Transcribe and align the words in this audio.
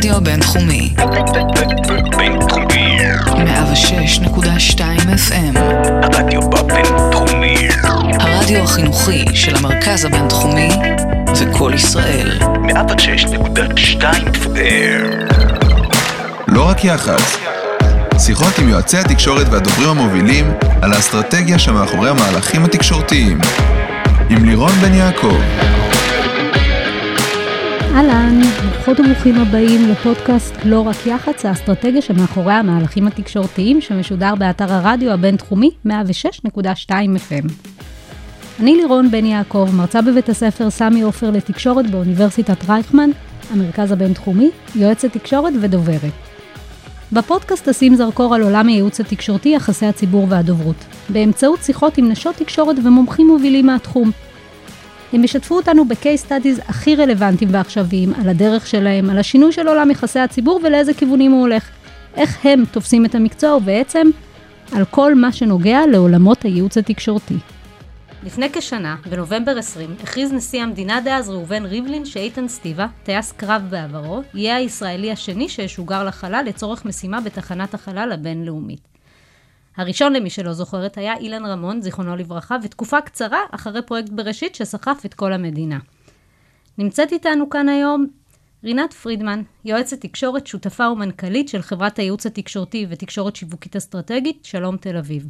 הרדיו 0.00 0.16
הבינתחומי. 0.16 0.94
בינתחומי. 2.16 2.98
106.2 3.26 4.80
FM. 5.28 5.58
הרדיו 6.02 6.40
הבינתחומי. 6.42 7.68
הרדיו 8.20 8.62
החינוכי 8.62 9.24
של 9.34 9.56
המרכז 9.56 10.04
הבינתחומי 10.04 10.68
זה 11.32 11.44
קול 11.52 11.74
ישראל. 11.74 12.38
106.2 12.38 14.02
FM. 14.34 15.34
לא 16.48 16.68
רק 16.68 16.84
יח"צ. 16.84 17.36
שיחות 18.18 18.58
עם 18.58 18.68
יועצי 18.68 18.98
התקשורת 18.98 19.46
והדוברים 19.50 19.88
המובילים 19.88 20.52
על 20.82 20.92
האסטרטגיה 20.92 21.58
שמאחורי 21.58 22.10
המהלכים 22.10 22.64
התקשורתיים. 22.64 23.38
עם 24.30 24.44
לירון 24.44 24.72
בן 24.72 24.94
יעקב. 24.94 25.40
אהלן, 27.94 28.40
ברוכות 28.84 29.00
וברוכים 29.00 29.34
הבאים 29.34 29.88
לפודקאסט 29.88 30.54
לא 30.64 30.80
רק 30.80 31.06
יח"צ, 31.06 31.44
האסטרטגיה 31.44 32.02
שמאחורי 32.02 32.52
המהלכים 32.52 33.06
התקשורתיים 33.06 33.80
שמשודר 33.80 34.34
באתר 34.34 34.72
הרדיו 34.72 35.12
הבינתחומי 35.12 35.70
106.2 35.86 35.90
FM. 36.88 37.52
אני 38.60 38.76
לירון 38.76 39.10
בן 39.10 39.24
יעקב, 39.24 39.68
מרצה 39.74 40.02
בבית 40.02 40.28
הספר 40.28 40.70
סמי 40.70 41.02
עופר 41.02 41.30
לתקשורת 41.30 41.90
באוניברסיטת 41.90 42.64
רייכמן, 42.68 43.10
המרכז 43.50 43.92
הבינתחומי, 43.92 44.50
יועצת 44.74 45.12
תקשורת 45.12 45.52
ודוברת. 45.60 46.12
בפודקאסט 47.12 47.68
אשים 47.68 47.94
זרקור 47.94 48.34
על 48.34 48.42
עולם 48.42 48.68
הייעוץ 48.68 49.00
התקשורתי, 49.00 49.48
יחסי 49.48 49.86
הציבור 49.86 50.26
והדוברות, 50.28 50.84
באמצעות 51.08 51.62
שיחות 51.62 51.98
עם 51.98 52.08
נשות 52.08 52.36
תקשורת 52.36 52.76
ומומחים 52.84 53.26
מובילים 53.26 53.66
מהתחום. 53.66 54.10
הם 55.12 55.24
ישתפו 55.24 55.56
אותנו 55.56 55.84
ב-case 55.84 56.28
studies 56.28 56.62
הכי 56.68 56.96
רלוונטיים 56.96 57.54
ועכשוויים, 57.54 58.14
על 58.14 58.28
הדרך 58.28 58.66
שלהם, 58.66 59.10
על 59.10 59.18
השינוי 59.18 59.52
של 59.52 59.68
עולם 59.68 59.90
יחסי 59.90 60.18
הציבור 60.18 60.60
ולאיזה 60.64 60.94
כיוונים 60.94 61.32
הוא 61.32 61.40
הולך, 61.40 61.68
איך 62.16 62.46
הם 62.46 62.64
תופסים 62.70 63.04
את 63.04 63.14
המקצוע 63.14 63.56
ובעצם 63.56 64.10
על 64.72 64.84
כל 64.84 65.14
מה 65.14 65.32
שנוגע 65.32 65.80
לעולמות 65.86 66.42
הייעוץ 66.42 66.78
התקשורתי. 66.78 67.34
לפני 68.26 68.50
כשנה, 68.52 68.96
בנובמבר 69.10 69.58
20, 69.58 69.94
הכריז 70.02 70.32
נשיא 70.32 70.62
המדינה 70.62 71.00
דאז 71.00 71.28
ראובן 71.28 71.64
ריבלין 71.64 72.04
שאיתן 72.04 72.48
סטיבה, 72.48 72.86
טייס 73.02 73.32
קרב 73.32 73.62
בעברו, 73.70 74.22
יהיה 74.34 74.56
הישראלי 74.56 75.12
השני 75.12 75.48
שישוגר 75.48 76.04
לחלל 76.04 76.44
לצורך 76.46 76.84
משימה 76.84 77.20
בתחנת 77.20 77.74
החלל 77.74 78.12
הבינלאומית. 78.12 78.89
הראשון 79.80 80.12
למי 80.12 80.30
שלא 80.30 80.52
זוכרת 80.52 80.98
היה 80.98 81.16
אילן 81.16 81.46
רמון, 81.46 81.82
זיכרונו 81.82 82.16
לברכה, 82.16 82.56
ותקופה 82.62 83.00
קצרה 83.00 83.40
אחרי 83.50 83.82
פרויקט 83.82 84.08
בראשית 84.08 84.54
שסחף 84.54 85.02
את 85.04 85.14
כל 85.14 85.32
המדינה. 85.32 85.78
נמצאת 86.78 87.12
איתנו 87.12 87.50
כאן 87.50 87.68
היום 87.68 88.06
רינת 88.64 88.92
פרידמן, 88.92 89.42
יועצת 89.64 90.00
תקשורת, 90.00 90.46
שותפה 90.46 90.88
ומנכ"לית 90.90 91.48
של 91.48 91.62
חברת 91.62 91.98
הייעוץ 91.98 92.26
התקשורתי 92.26 92.86
ותקשורת 92.88 93.36
שיווקית 93.36 93.76
אסטרטגית, 93.76 94.44
שלום 94.44 94.76
תל 94.76 94.96
אביב. 94.96 95.28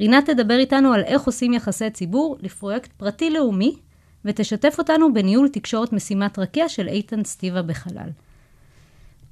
רינת 0.00 0.30
תדבר 0.30 0.58
איתנו 0.58 0.92
על 0.92 1.02
איך 1.04 1.22
עושים 1.22 1.52
יחסי 1.52 1.90
ציבור 1.90 2.36
לפרויקט 2.40 2.92
פרטי 2.92 3.30
לאומי, 3.30 3.76
ותשתף 4.24 4.74
אותנו 4.78 5.14
בניהול 5.14 5.48
תקשורת 5.48 5.92
משימת 5.92 6.38
רקיע 6.38 6.68
של 6.68 6.88
איתן 6.88 7.24
סטיבה 7.24 7.62
בחלל. 7.62 8.08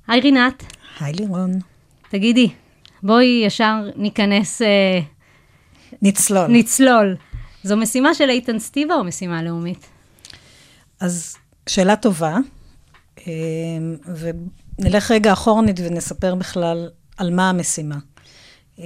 היי 0.07 0.21
רינת. 0.21 0.63
היי 1.01 1.13
לירון. 1.13 1.51
תגידי, 2.11 2.51
בואי 3.03 3.43
ישר 3.47 3.91
ניכנס, 3.97 4.63
אה, 4.63 5.01
נצלול. 6.03 6.47
נצלול. 6.51 7.17
זו 7.65 7.77
משימה 7.77 8.15
של 8.15 8.31
איתן 8.31 8.59
סטיבה 8.59 8.95
או 8.95 9.05
משימה 9.05 9.43
לאומית? 9.43 9.87
אז 11.01 11.37
שאלה 11.69 11.97
טובה, 11.97 12.37
אה, 13.19 13.33
ונלך 14.79 15.11
רגע 15.11 15.33
אחורנית 15.33 15.81
ונספר 15.81 16.35
בכלל 16.35 16.89
על 17.17 17.35
מה 17.35 17.51
המשימה. 17.51 17.99
אה, 18.79 18.85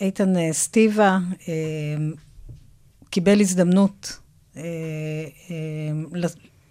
איתן 0.00 0.52
סטיבה 0.52 1.18
קיבל 3.10 3.40
הזדמנות 3.40 4.18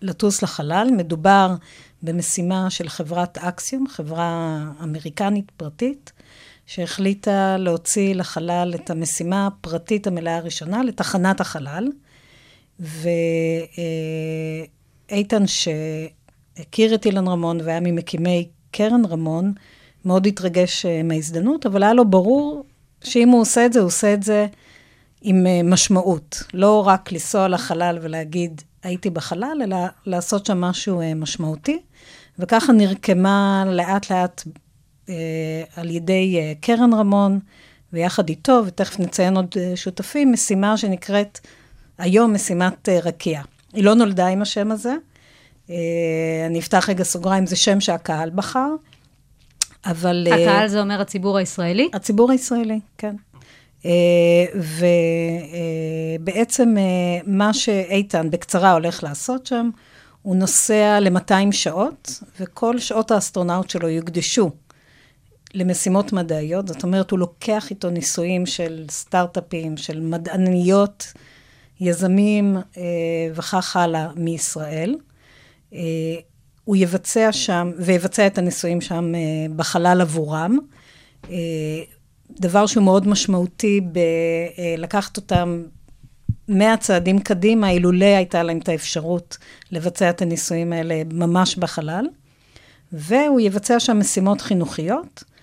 לטוס 0.01 0.41
לחלל. 0.41 0.87
מדובר 0.97 1.55
במשימה 2.01 2.69
של 2.69 2.89
חברת 2.89 3.37
אקסיום, 3.37 3.87
חברה 3.87 4.63
אמריקנית 4.83 5.51
פרטית, 5.57 6.11
שהחליטה 6.67 7.57
להוציא 7.57 8.15
לחלל 8.15 8.73
את 8.75 8.89
המשימה 8.89 9.47
הפרטית 9.47 10.07
המלאה 10.07 10.37
הראשונה 10.37 10.83
לתחנת 10.83 11.41
החלל. 11.41 11.87
ואיתן, 15.09 15.43
שהכיר 15.47 16.95
את 16.95 17.05
אילן 17.05 17.27
רמון 17.27 17.59
והיה 17.63 17.79
ממקימי 17.79 18.47
קרן 18.71 19.05
רמון, 19.05 19.53
מאוד 20.05 20.27
התרגש 20.27 20.85
אה, 20.85 21.03
מההזדמנות, 21.03 21.65
אבל 21.65 21.83
היה 21.83 21.93
לו 21.93 22.05
ברור 22.05 22.63
שאם 23.03 23.29
הוא 23.29 23.41
עושה 23.41 23.65
את 23.65 23.73
זה, 23.73 23.79
הוא 23.79 23.87
עושה 23.87 24.13
את 24.13 24.23
זה 24.23 24.47
עם 25.21 25.47
אה, 25.47 25.61
משמעות. 25.63 26.43
לא 26.53 26.87
רק 26.87 27.11
לנסוע 27.11 27.47
לחלל 27.47 27.99
ולהגיד, 28.01 28.61
הייתי 28.83 29.09
בחלל, 29.09 29.61
אלא 29.63 29.77
לעשות 30.05 30.45
שם 30.45 30.61
משהו 30.61 31.01
אה, 31.01 31.13
משמעותי. 31.13 31.79
וככה 32.39 32.73
נרקמה 32.73 33.63
לאט-לאט 33.67 34.43
אה, 34.47 34.51
על 35.75 35.89
ידי 35.89 36.37
אה, 36.39 36.53
קרן 36.61 36.93
רמון, 36.93 37.39
ויחד 37.93 38.29
איתו, 38.29 38.61
ותכף 38.65 38.99
נציין 38.99 39.37
עוד 39.37 39.47
אה, 39.57 39.71
שותפים, 39.75 40.31
משימה 40.31 40.77
שנקראת 40.77 41.39
היום 41.97 42.33
משימת 42.33 42.89
אה, 42.89 42.99
רקיע. 43.03 43.41
היא 43.73 43.83
לא 43.83 43.93
נולדה 43.93 44.27
עם 44.27 44.41
השם 44.41 44.71
הזה. 44.71 44.93
אה, 45.69 45.75
אני 46.45 46.59
אפתח 46.59 46.89
רגע 46.89 47.03
סוגריים, 47.03 47.45
זה 47.45 47.55
שם 47.55 47.79
שהקהל 47.79 48.29
בחר. 48.35 48.69
אבל... 49.85 50.27
אה, 50.31 50.35
הקהל 50.35 50.67
זה 50.67 50.81
אומר 50.81 51.01
הציבור 51.01 51.37
הישראלי? 51.37 51.89
הציבור 51.93 52.31
הישראלי, 52.31 52.79
כן. 52.97 53.15
אה, 53.85 54.45
ובעצם 56.19 56.75
מה 57.25 57.53
שאיתן 57.53 58.29
בקצרה 58.31 58.73
הולך 58.73 59.03
לעשות 59.03 59.45
שם, 59.45 59.69
הוא 60.21 60.35
נוסע 60.35 60.99
ל-200 60.99 61.51
שעות, 61.51 62.23
וכל 62.39 62.79
שעות 62.79 63.11
האסטרונאוט 63.11 63.69
שלו 63.69 63.89
יוקדשו 63.89 64.51
למשימות 65.53 66.13
מדעיות. 66.13 66.67
זאת 66.67 66.83
אומרת, 66.83 67.11
הוא 67.11 67.19
לוקח 67.19 67.69
איתו 67.69 67.89
ניסויים 67.89 68.45
של 68.45 68.85
סטארט-אפים, 68.89 69.77
של 69.77 69.99
מדעניות, 69.99 71.13
יזמים 71.79 72.57
אה, 72.77 72.83
וכך 73.35 73.75
הלאה 73.75 74.07
מישראל. 74.15 74.95
אה, 75.73 75.79
הוא 76.63 76.75
יבצע 76.75 77.31
שם, 77.31 77.71
ויבצע 77.77 78.27
את 78.27 78.37
הניסויים 78.37 78.81
שם 78.81 79.15
אה, 79.15 79.19
בחלל 79.55 80.01
עבורם. 80.01 80.57
אה, 81.29 81.35
דבר 82.31 82.65
שהוא 82.65 82.83
מאוד 82.83 83.07
משמעותי 83.07 83.81
בלקחת 84.77 85.17
אותם 85.17 85.63
100 86.47 86.77
צעדים 86.77 87.19
קדימה, 87.19 87.69
אילולא 87.69 88.05
הייתה 88.05 88.43
להם 88.43 88.57
את 88.57 88.69
האפשרות 88.69 89.37
לבצע 89.71 90.09
את 90.09 90.21
הניסויים 90.21 90.73
האלה 90.73 91.01
ממש 91.13 91.55
בחלל. 91.55 92.05
והוא 92.91 93.39
יבצע 93.39 93.79
שם 93.79 93.99
משימות 93.99 94.41
חינוכיות 94.41 95.23
אה, 95.23 95.33
אה, 95.33 95.36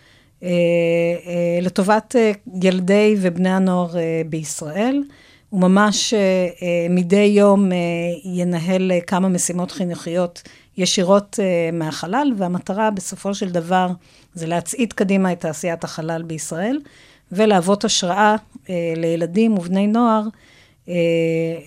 לטובת 1.63 2.17
אה, 2.17 2.33
ילדי 2.63 3.17
ובני 3.21 3.51
הנוער 3.51 3.99
אה, 3.99 4.23
בישראל. 4.29 5.03
הוא 5.51 5.61
ממש 5.61 6.15
אה, 6.15 6.19
אה, 6.63 6.87
מדי 6.91 7.33
יום 7.37 7.73
אה, 7.73 7.77
ינהל 8.25 8.93
אה, 8.93 9.01
כמה 9.01 9.29
משימות 9.29 9.71
חינוכיות 9.71 10.43
ישירות 10.77 11.41
אה, 11.43 11.71
מהחלל, 11.73 12.33
והמטרה 12.37 12.91
בסופו 12.91 13.35
של 13.35 13.51
דבר 13.51 13.89
זה 14.35 14.47
להצעיד 14.47 14.93
קדימה 14.93 15.33
את 15.33 15.41
תעשיית 15.41 15.85
החלל 15.85 16.23
בישראל, 16.23 16.79
ולהוות 17.33 17.85
השראה 17.85 18.37
אה, 18.71 18.93
לילדים 18.97 19.59
ובני 19.59 19.87
נוער 19.87 20.23
אה, 20.89 20.95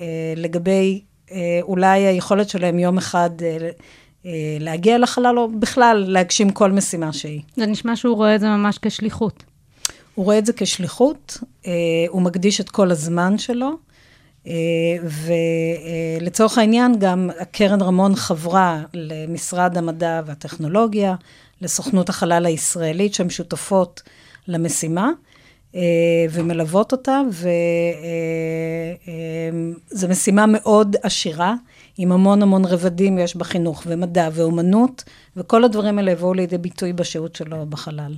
אה, 0.01 0.33
לגבי 0.35 1.01
אה, 1.31 1.59
אולי 1.61 1.99
היכולת 1.99 2.49
שלהם 2.49 2.79
יום 2.79 2.97
אחד 2.97 3.29
אה, 3.41 3.57
אה, 3.61 3.69
להגיע 4.59 4.97
לחלל, 4.97 5.39
או 5.39 5.49
בכלל 5.59 6.05
להגשים 6.07 6.49
כל 6.49 6.71
משימה 6.71 7.13
שהיא. 7.13 7.41
זה 7.55 7.65
נשמע 7.65 7.95
שהוא 7.95 8.15
רואה 8.15 8.35
את 8.35 8.39
זה 8.39 8.47
ממש 8.47 8.77
כשליחות. 8.81 9.43
הוא 10.17 10.25
רואה 10.25 10.37
את 10.37 10.45
זה 10.45 10.53
כשליחות, 10.53 11.37
אה, 11.67 11.71
הוא 12.09 12.21
מקדיש 12.21 12.61
את 12.61 12.69
כל 12.69 12.91
הזמן 12.91 13.37
שלו, 13.37 13.71
אה, 14.47 14.53
ולצורך 16.21 16.57
העניין 16.57 16.99
גם 16.99 17.29
הקרן 17.39 17.81
רמון 17.81 18.15
חברה 18.15 18.83
למשרד 18.93 19.77
המדע 19.77 20.21
והטכנולוגיה, 20.25 21.15
לסוכנות 21.61 22.09
החלל 22.09 22.45
הישראלית, 22.45 23.13
שהן 23.13 23.29
שותפות 23.29 24.01
למשימה. 24.47 25.11
אה, 25.75 25.81
ומלוות 26.31 26.91
אותה, 26.91 27.21
וזו 29.91 30.07
משימה 30.07 30.45
מאוד 30.45 30.95
עשירה, 31.03 31.55
עם 31.97 32.11
המון 32.11 32.41
המון 32.41 32.65
רבדים 32.65 33.19
יש 33.19 33.35
בה 33.35 33.45
חינוך 33.45 33.83
ומדע 33.87 34.29
ואומנות, 34.33 35.03
וכל 35.37 35.63
הדברים 35.63 35.97
האלה 35.97 36.11
יבואו 36.11 36.33
לידי 36.33 36.57
ביטוי 36.57 36.93
בשהות 36.93 37.35
שלו 37.35 37.65
בחלל. 37.65 38.13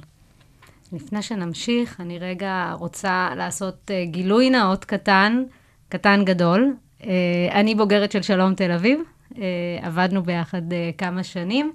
לפני 0.94 1.22
שנמשיך, 1.22 2.02
אני 2.02 2.20
רגע 2.20 2.74
רוצה 2.80 3.30
לעשות 3.38 3.76
uh, 3.92 4.10
גילוי 4.12 4.50
נאות 4.50 4.86
קטן, 4.86 5.44
קטן 5.90 6.22
גדול. 6.26 6.74
Uh, 7.02 7.06
אני 7.52 7.76
בוגרת 7.76 8.12
של 8.12 8.22
שלום 8.22 8.56
תל 8.56 8.72
אביב, 8.72 9.00
uh, 9.32 9.38
עבדנו 9.82 10.24
ביחד 10.24 10.62
כמה 10.98 11.24
שנים, 11.24 11.72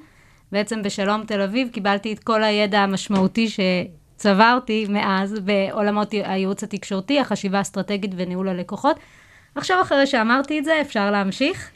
בעצם 0.53 0.83
בשלום 0.83 1.25
תל 1.25 1.41
אביב 1.41 1.69
קיבלתי 1.73 2.13
את 2.13 2.19
כל 2.19 2.43
הידע 2.43 2.81
המשמעותי 2.81 3.49
שצברתי 3.49 4.87
מאז 4.89 5.35
בעולמות 5.45 6.13
הייעוץ 6.13 6.63
התקשורתי, 6.63 7.21
החשיבה 7.21 7.59
האסטרטגית 7.59 8.11
וניהול 8.17 8.49
הלקוחות. 8.49 8.97
עכשיו, 9.55 9.83
אחרי 9.83 10.07
שאמרתי 10.07 10.59
את 10.59 10.65
זה, 10.65 10.81
אפשר 10.81 11.11
להמשיך. 11.11 11.71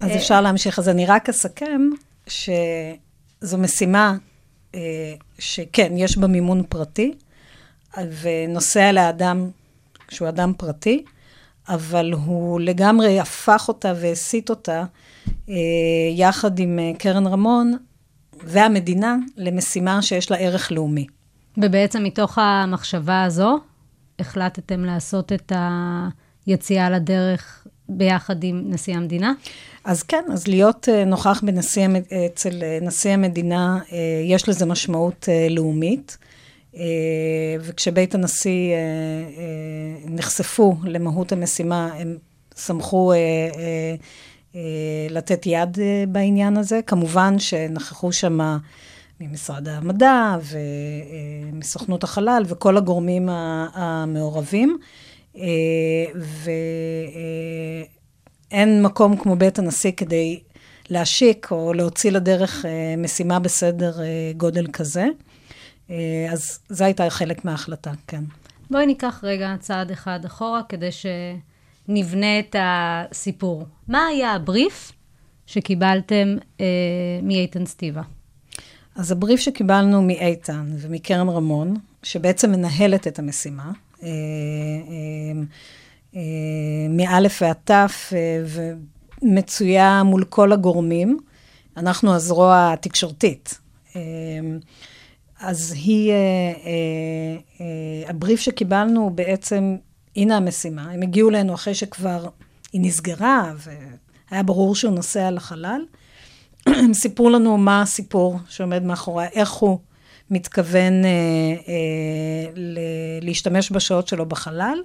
אז 0.00 0.10
אה, 0.10 0.16
אפשר 0.16 0.40
להמשיך. 0.40 0.78
אז 0.78 0.88
אני 0.88 1.06
רק 1.06 1.28
אסכם 1.28 1.80
שזו 2.26 3.58
משימה 3.58 4.16
אה, 4.74 4.80
שכן, 5.38 5.92
יש 5.96 6.18
בה 6.18 6.26
מימון 6.26 6.62
פרטי, 6.68 7.14
ונוסע 8.20 8.92
לאדם 8.92 9.50
שהוא 10.10 10.28
אדם 10.28 10.52
פרטי, 10.56 11.04
אבל 11.68 12.12
הוא 12.12 12.60
לגמרי 12.60 13.20
הפך 13.20 13.64
אותה 13.68 13.92
והסיט 14.00 14.50
אותה 14.50 14.84
אה, 15.48 15.54
יחד 16.16 16.58
עם 16.58 16.78
קרן 16.98 17.26
רמון 17.26 17.76
והמדינה 18.44 19.16
למשימה 19.36 20.02
שיש 20.02 20.30
לה 20.30 20.36
ערך 20.36 20.72
לאומי. 20.72 21.06
ובעצם 21.56 22.04
מתוך 22.04 22.38
המחשבה 22.38 23.22
הזו, 23.22 23.58
החלטתם 24.18 24.84
לעשות 24.84 25.32
את 25.32 25.52
היציאה 26.46 26.90
לדרך 26.90 27.66
ביחד 27.88 28.44
עם 28.44 28.62
נשיא 28.66 28.96
המדינה? 28.96 29.32
אז 29.84 30.02
כן, 30.02 30.24
אז 30.32 30.48
להיות 30.48 30.88
uh, 30.88 31.08
נוכח 31.08 31.40
בנשיא, 31.46 31.84
המד- 31.84 32.12
אצל 32.26 32.50
uh, 32.50 32.84
נשיא 32.84 33.10
המדינה, 33.10 33.78
יש 34.24 34.48
לזה 34.48 34.66
משמעות 34.66 35.28
לאומית. 35.50 36.18
וכשבית 37.60 38.14
הנשיא 38.14 38.74
נחשפו 40.06 40.76
למהות 40.84 41.32
המשימה, 41.32 41.90
הם 41.94 42.16
שמחו 42.56 43.12
לתת 45.10 45.46
יד 45.46 45.78
בעניין 46.08 46.56
הזה. 46.56 46.80
כמובן 46.86 47.38
שנכחו 47.38 48.12
שם 48.12 48.38
ממשרד 49.20 49.68
המדע 49.68 50.36
ומסוכנות 51.52 52.04
החלל 52.04 52.42
וכל 52.46 52.76
הגורמים 52.76 53.28
המעורבים. 53.74 54.78
Uh, 55.34 55.38
ו... 56.16 56.50
Uh, 57.08 58.02
אין 58.52 58.82
מקום 58.82 59.16
כמו 59.16 59.36
בית 59.36 59.58
הנשיא 59.58 59.92
כדי 59.96 60.40
להשיק 60.90 61.48
או 61.50 61.72
להוציא 61.72 62.10
לדרך 62.10 62.64
אה, 62.64 62.94
משימה 62.98 63.38
בסדר 63.38 64.02
אה, 64.02 64.32
גודל 64.36 64.66
כזה. 64.72 65.06
אה, 65.90 66.26
אז 66.32 66.58
זה 66.68 66.84
הייתה 66.84 67.10
חלק 67.10 67.44
מההחלטה, 67.44 67.92
כן. 68.06 68.24
בואי 68.70 68.86
ניקח 68.86 69.20
רגע 69.22 69.54
צעד 69.60 69.90
אחד 69.90 70.24
אחורה 70.24 70.60
כדי 70.68 70.88
שנבנה 70.92 72.38
את 72.38 72.56
הסיפור. 72.58 73.66
מה 73.88 74.06
היה 74.06 74.32
הבריף 74.32 74.92
שקיבלתם 75.46 76.36
אה, 76.60 76.66
מאיתן 77.22 77.66
סטיבה? 77.66 78.02
אז 78.96 79.12
הבריף 79.12 79.40
שקיבלנו 79.40 80.02
מאיתן 80.02 80.72
ומקרן 80.78 81.28
רמון, 81.28 81.76
שבעצם 82.02 82.52
מנהלת 82.52 83.06
את 83.06 83.18
המשימה, 83.18 83.62
אה, 83.64 83.68
אה, 83.68 83.72
אה, 83.72 83.91
מאלף 86.88 87.42
ועד 87.42 87.56
תף, 87.64 88.12
אה, 88.12 88.44
ומצויה 89.22 90.02
מול 90.02 90.24
כל 90.24 90.52
הגורמים. 90.52 91.18
אנחנו 91.76 92.14
הזרוע 92.14 92.72
התקשורתית. 92.72 93.58
אה, 93.96 94.00
אז 95.42 95.74
היא, 95.76 96.10
אה, 96.10 96.16
אה, 96.16 97.36
אה, 97.60 98.10
הבריף 98.10 98.40
שקיבלנו 98.40 99.10
בעצם, 99.14 99.76
הנה 100.16 100.36
המשימה. 100.36 100.90
הם 100.90 101.02
הגיעו 101.02 101.30
אלינו 101.30 101.54
אחרי 101.54 101.74
שכבר 101.74 102.28
היא 102.72 102.80
נסגרה, 102.84 103.52
והיה 103.56 104.42
ברור 104.42 104.74
שהוא 104.74 104.94
נוסע 104.94 105.30
לחלל. 105.30 105.80
הם 106.66 106.94
סיפרו 106.94 107.30
לנו 107.30 107.58
מה 107.58 107.82
הסיפור 107.82 108.38
שעומד 108.48 108.82
מאחורי, 108.82 109.26
איך 109.32 109.52
הוא 109.52 109.78
מתכוון 110.32 111.04
אה, 111.04 111.08
אה, 111.68 112.50
ל- 112.56 112.78
להשתמש 113.22 113.72
בשעות 113.72 114.08
שלו 114.08 114.26
בחלל, 114.26 114.78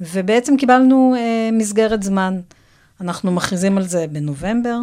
ובעצם 0.00 0.56
קיבלנו 0.56 1.14
אה, 1.18 1.48
מסגרת 1.52 2.02
זמן. 2.02 2.40
אנחנו 3.00 3.32
מכריזים 3.32 3.78
על 3.78 3.86
זה 3.86 4.06
בנובמבר. 4.06 4.76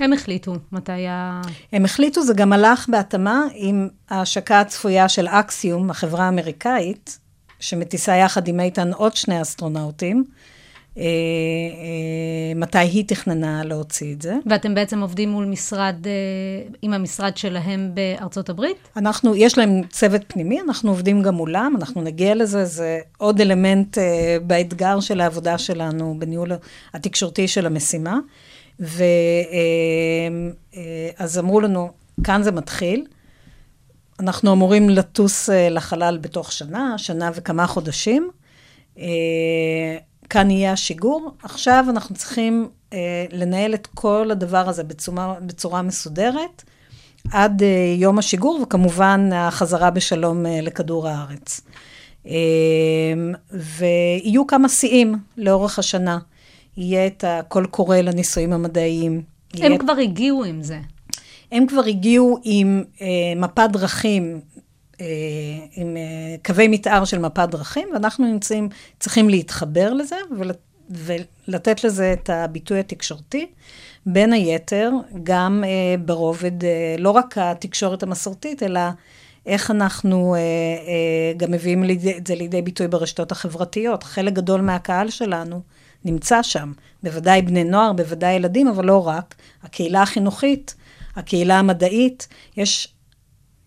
הם 0.00 0.12
החליטו 0.12 0.56
מתי 0.72 1.06
ה... 1.08 1.42
הם 1.72 1.84
החליטו, 1.84 2.22
זה 2.22 2.34
גם 2.34 2.52
הלך 2.52 2.88
בהתאמה 2.88 3.42
עם 3.54 3.88
ההשקה 4.10 4.60
הצפויה 4.60 5.08
של 5.08 5.26
אקסיום, 5.28 5.90
החברה 5.90 6.24
האמריקאית, 6.24 7.18
שמטיסה 7.60 8.16
יחד 8.16 8.48
עם 8.48 8.60
איתן 8.60 8.92
עוד 8.92 9.16
שני 9.16 9.42
אסטרונאוטים, 9.42 10.24
אה, 10.98 11.04
אה, 11.04 12.54
מתי 12.54 12.78
היא 12.78 13.04
תכננה 13.06 13.64
להוציא 13.64 14.14
את 14.14 14.22
זה. 14.22 14.36
ואתם 14.46 14.74
בעצם 14.74 15.00
עובדים 15.00 15.28
מול 15.28 15.44
משרד, 15.44 16.06
אה, 16.06 16.12
עם 16.82 16.92
המשרד 16.92 17.36
שלהם 17.36 17.90
בארצות 17.94 18.48
הברית? 18.48 18.76
אנחנו, 18.96 19.36
יש 19.36 19.58
להם 19.58 19.82
צוות 19.90 20.22
פנימי, 20.28 20.60
אנחנו 20.60 20.90
עובדים 20.90 21.22
גם 21.22 21.34
מולם, 21.34 21.74
אנחנו 21.78 22.02
נגיע 22.02 22.34
לזה, 22.34 22.64
זה 22.64 22.98
עוד 23.18 23.40
אלמנט 23.40 23.98
אה, 23.98 24.36
באתגר 24.42 25.00
של 25.00 25.20
העבודה 25.20 25.58
שלנו 25.58 26.14
בניהול 26.18 26.52
התקשורתי 26.94 27.48
של 27.48 27.66
המשימה. 27.66 28.18
ואז 28.80 28.98
אה, 30.76 31.40
אה, 31.40 31.40
אמרו 31.40 31.60
לנו, 31.60 31.90
כאן 32.24 32.42
זה 32.42 32.52
מתחיל, 32.52 33.06
אנחנו 34.20 34.52
אמורים 34.52 34.90
לטוס 34.90 35.50
אה, 35.50 35.68
לחלל 35.68 36.18
בתוך 36.20 36.52
שנה, 36.52 36.94
שנה 36.96 37.30
וכמה 37.34 37.66
חודשים. 37.66 38.30
כאן 40.30 40.50
יהיה 40.50 40.72
השיגור. 40.72 41.30
עכשיו 41.42 41.84
אנחנו 41.88 42.14
צריכים 42.14 42.68
אה, 42.92 42.98
לנהל 43.32 43.74
את 43.74 43.86
כל 43.94 44.28
הדבר 44.30 44.68
הזה 44.68 44.84
בצורה, 44.84 45.34
בצורה 45.40 45.82
מסודרת 45.82 46.62
עד 47.32 47.62
אה, 47.62 47.94
יום 47.96 48.18
השיגור, 48.18 48.60
וכמובן 48.62 49.30
החזרה 49.32 49.90
בשלום 49.90 50.46
אה, 50.46 50.60
לכדור 50.60 51.08
הארץ. 51.08 51.60
אה, 52.26 52.34
ויהיו 53.50 54.46
כמה 54.46 54.68
שיאים 54.68 55.14
לאורך 55.36 55.78
השנה. 55.78 56.18
יהיה 56.76 57.06
את 57.06 57.24
הקול 57.26 57.66
קורא 57.66 57.96
לניסויים 57.96 58.52
המדעיים. 58.52 59.22
הם 59.54 59.62
יהיה... 59.62 59.78
כבר 59.78 59.92
הגיעו 59.92 60.44
עם 60.44 60.62
זה. 60.62 60.78
הם 61.52 61.66
כבר 61.66 61.84
הגיעו 61.84 62.38
עם 62.44 62.84
אה, 63.00 63.06
מפת 63.36 63.68
דרכים, 63.72 64.40
עם 65.72 65.96
אה, 65.96 66.36
קווי 66.44 66.68
מתאר 66.68 67.04
של 67.04 67.18
מפת 67.18 67.48
דרכים, 67.50 67.88
ואנחנו 67.92 68.26
נמצאים, 68.26 68.68
צריכים 69.00 69.28
להתחבר 69.28 69.94
לזה 69.94 70.16
ול, 70.38 70.50
ולתת 70.90 71.84
לזה 71.84 72.12
את 72.12 72.30
הביטוי 72.30 72.80
התקשורתי. 72.80 73.46
בין 74.06 74.32
היתר, 74.32 74.90
גם 75.22 75.64
אה, 75.66 75.96
ברובד, 76.04 76.64
אה, 76.64 76.96
לא 76.98 77.10
רק 77.10 77.38
התקשורת 77.38 78.02
המסורתית, 78.02 78.62
אלא 78.62 78.80
איך 79.46 79.70
אנחנו 79.70 80.34
אה, 80.34 80.40
אה, 80.40 81.32
גם 81.36 81.50
מביאים 81.50 81.84
לידי, 81.84 82.16
את 82.16 82.26
זה 82.26 82.34
לידי 82.34 82.62
ביטוי 82.62 82.88
ברשתות 82.88 83.32
החברתיות. 83.32 84.02
חלק 84.02 84.32
גדול 84.32 84.60
מהקהל 84.60 85.10
שלנו 85.10 85.60
נמצא 86.04 86.42
שם, 86.42 86.72
בוודאי 87.02 87.42
בני 87.42 87.64
נוער, 87.64 87.92
בוודאי 87.92 88.32
ילדים, 88.34 88.68
אבל 88.68 88.84
לא 88.84 89.08
רק. 89.08 89.34
הקהילה 89.62 90.02
החינוכית, 90.02 90.74
הקהילה 91.16 91.58
המדעית, 91.58 92.28
יש... 92.56 92.94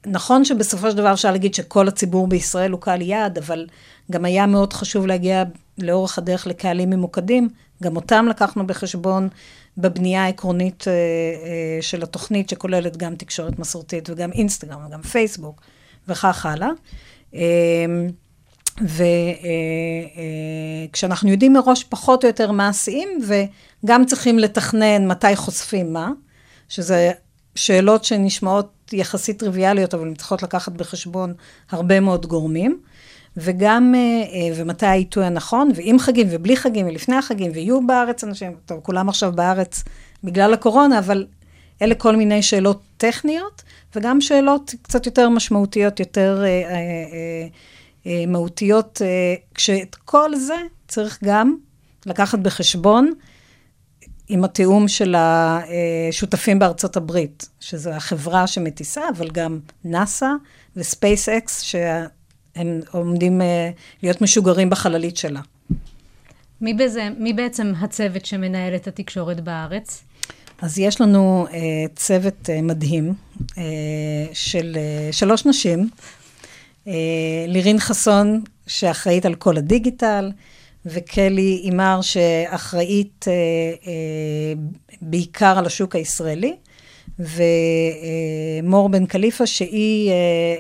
נכון 0.06 0.46
שבסופו 0.46 0.92
של 0.92 0.98
דבר 0.98 1.14
אפשר 1.14 1.32
להגיד 1.32 1.54
שכל 1.54 1.88
הציבור 1.88 2.28
בישראל 2.28 2.72
הוא 2.72 2.82
קהל 2.82 3.02
יעד, 3.02 3.38
אבל 3.38 3.68
גם 4.12 4.26
היה 4.26 4.46
מאוד 4.46 4.74
חשוב 4.74 5.08
להגיע 5.08 5.44
לאורך 5.78 6.18
הדרך 6.18 6.48
לקהלים 6.48 6.90
ממוקדים. 6.90 7.50
גם 7.84 7.96
אותם 7.96 8.26
לקחנו 8.30 8.68
בחשבון 8.68 9.30
בבנייה 9.78 10.26
העקרונית 10.26 10.88
אה, 10.88 10.94
אה, 10.94 11.82
של 11.82 12.04
התוכנית, 12.04 12.50
שכוללת 12.50 12.98
גם 12.98 13.16
תקשורת 13.16 13.60
מסורתית 13.60 14.10
וגם 14.10 14.32
אינסטגרם 14.32 14.86
וגם 14.88 15.02
פייסבוק 15.02 15.62
וכך 16.08 16.46
הלאה. 16.46 16.70
אה, 17.36 17.86
וכשאנחנו 20.90 21.30
יודעים 21.30 21.54
מראש 21.54 21.84
פחות 21.84 22.24
או 22.24 22.30
יותר 22.30 22.52
מה 22.52 22.68
השיאים, 22.68 23.20
וגם 23.84 24.06
צריכים 24.06 24.40
לתכנן 24.40 25.08
מתי 25.08 25.36
חושפים 25.36 25.94
מה, 25.94 26.10
שזה 26.70 27.12
שאלות 27.56 28.04
שנשמעות 28.06 28.72
יחסית 28.94 29.40
טריוויאליות, 29.40 29.94
אבל 29.94 30.08
הן 30.08 30.16
צריכות 30.16 30.44
לקחת 30.44 30.72
בחשבון 30.72 31.34
הרבה 31.72 32.00
מאוד 32.00 32.26
גורמים. 32.26 32.80
וגם, 33.38 33.94
ומתי 34.56 34.86
העיתוי 34.86 35.26
הנכון, 35.26 35.72
ועם 35.76 36.00
חגים 36.00 36.28
ובלי 36.32 36.58
חגים, 36.58 36.88
ולפני 36.88 37.16
החגים, 37.16 37.52
ויהיו 37.54 37.88
בארץ 37.88 38.24
אנשים, 38.24 38.56
טוב, 38.66 38.80
כולם 38.84 39.10
עכשיו 39.10 39.32
בארץ 39.32 39.84
בגלל 40.24 40.54
הקורונה, 40.54 41.00
אבל 41.00 41.26
אלה 41.82 41.96
כל 41.96 42.16
מיני 42.16 42.42
שאלות 42.42 42.82
טכניות, 42.98 43.64
וגם 43.96 44.22
שאלות 44.22 44.76
קצת 44.82 45.06
יותר 45.06 45.30
משמעותיות, 45.30 46.00
יותר 46.00 46.44
אה, 46.44 46.48
אה, 46.48 47.48
אה, 48.08 48.26
מהותיות, 48.28 49.02
אה, 49.02 49.36
כשאת 49.56 49.96
כל 49.96 50.36
זה 50.36 50.58
צריך 50.88 51.20
גם 51.24 51.56
לקחת 52.06 52.40
בחשבון 52.40 53.14
עם 54.34 54.44
התיאום 54.44 54.88
של 54.88 55.16
השותפים 55.18 56.60
בארצות 56.60 56.98
הברית, 56.98 57.50
שזו 57.60 57.90
החברה 57.90 58.48
שמטיסה, 58.48 59.02
אבל 59.18 59.30
גם 59.30 59.60
נאסא 59.86 60.30
וספייס-אקס, 60.76 61.62
שהם 61.62 62.80
עומדים 62.92 63.42
להיות 64.04 64.22
משוגרים 64.22 64.70
בחללית 64.70 65.18
שלה. 65.18 65.42
מי, 66.62 66.74
בזה, 66.74 67.10
מי 67.18 67.34
בעצם 67.34 67.74
הצוות 67.80 68.26
שמנהל 68.26 68.76
את 68.76 68.88
התקשורת 68.88 69.40
בארץ? 69.40 70.04
אז 70.62 70.80
יש 70.80 71.02
לנו 71.02 71.48
uh, 71.50 71.54
צוות 71.96 72.50
uh, 72.50 72.62
מדהים 72.62 73.14
uh, 73.40 73.56
של 74.34 74.78
uh, 74.78 75.14
שלוש 75.14 75.46
נשים. 75.46 75.90
Uh, 76.86 76.90
לירין 77.48 77.80
חסון, 77.80 78.42
שאחראית 78.68 79.26
על 79.26 79.36
כל 79.36 79.58
הדיגיטל, 79.58 80.32
וקלי 80.86 81.62
אימר, 81.64 82.00
שאחראית 82.02 83.26
uh, 83.28 83.86
uh, 83.86 83.90
בעיקר 85.02 85.58
על 85.58 85.66
השוק 85.66 85.96
הישראלי, 85.96 86.56
ומור 87.20 88.90
בן 88.90 89.06
קליפה, 89.06 89.46
שהיא 89.46 90.12
uh, 90.12 90.14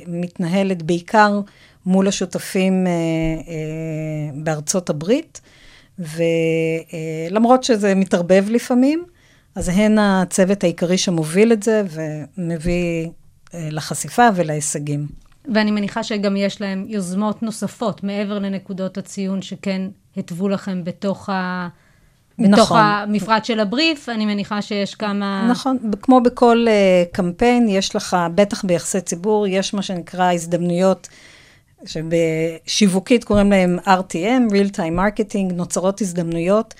מתנהלת 0.07 0.83
בעיקר 0.83 1.39
מול 1.85 2.07
השותפים 2.07 2.87
בארצות 4.33 4.89
הברית, 4.89 5.41
ולמרות 5.99 7.63
שזה 7.63 7.95
מתערבב 7.95 8.45
לפעמים, 8.49 9.05
אז 9.55 9.69
הן 9.69 9.99
הצוות 9.99 10.63
העיקרי 10.63 10.97
שמוביל 10.97 11.53
את 11.53 11.63
זה 11.63 11.83
ומביא 11.89 13.07
אה, 13.53 13.67
לחשיפה 13.71 14.27
ולהישגים. 14.35 15.07
ואני 15.45 15.71
מניחה 15.71 16.03
שגם 16.03 16.35
יש 16.35 16.61
להם 16.61 16.85
יוזמות 16.87 17.43
נוספות 17.43 18.03
מעבר 18.03 18.39
לנקודות 18.39 18.97
הציון 18.97 19.41
שכן 19.41 19.81
התוו 20.17 20.49
לכם 20.49 20.83
בתוך, 20.83 21.29
ה... 21.29 21.67
בתוך 22.39 22.51
נכון. 22.51 22.79
המפרט 22.79 23.45
של 23.45 23.59
הבריף, 23.59 24.09
אני 24.09 24.25
מניחה 24.25 24.61
שיש 24.61 24.95
כמה... 24.95 25.47
נכון, 25.51 25.77
כמו 26.01 26.21
בכל 26.21 26.65
uh, 26.67 27.15
קמפיין, 27.15 27.69
יש 27.69 27.95
לך, 27.95 28.17
בטח 28.35 28.65
ביחסי 28.65 29.01
ציבור, 29.01 29.47
יש 29.47 29.73
מה 29.73 29.81
שנקרא 29.81 30.33
הזדמנויות, 30.33 31.07
שבשיווקית 31.85 33.23
קוראים 33.23 33.51
להם 33.51 33.79
RTM, 33.85 34.51
Real 34.51 34.75
Time 34.75 34.97
Marketing, 34.97 35.53
נוצרות 35.53 36.01
הזדמנויות. 36.01 36.73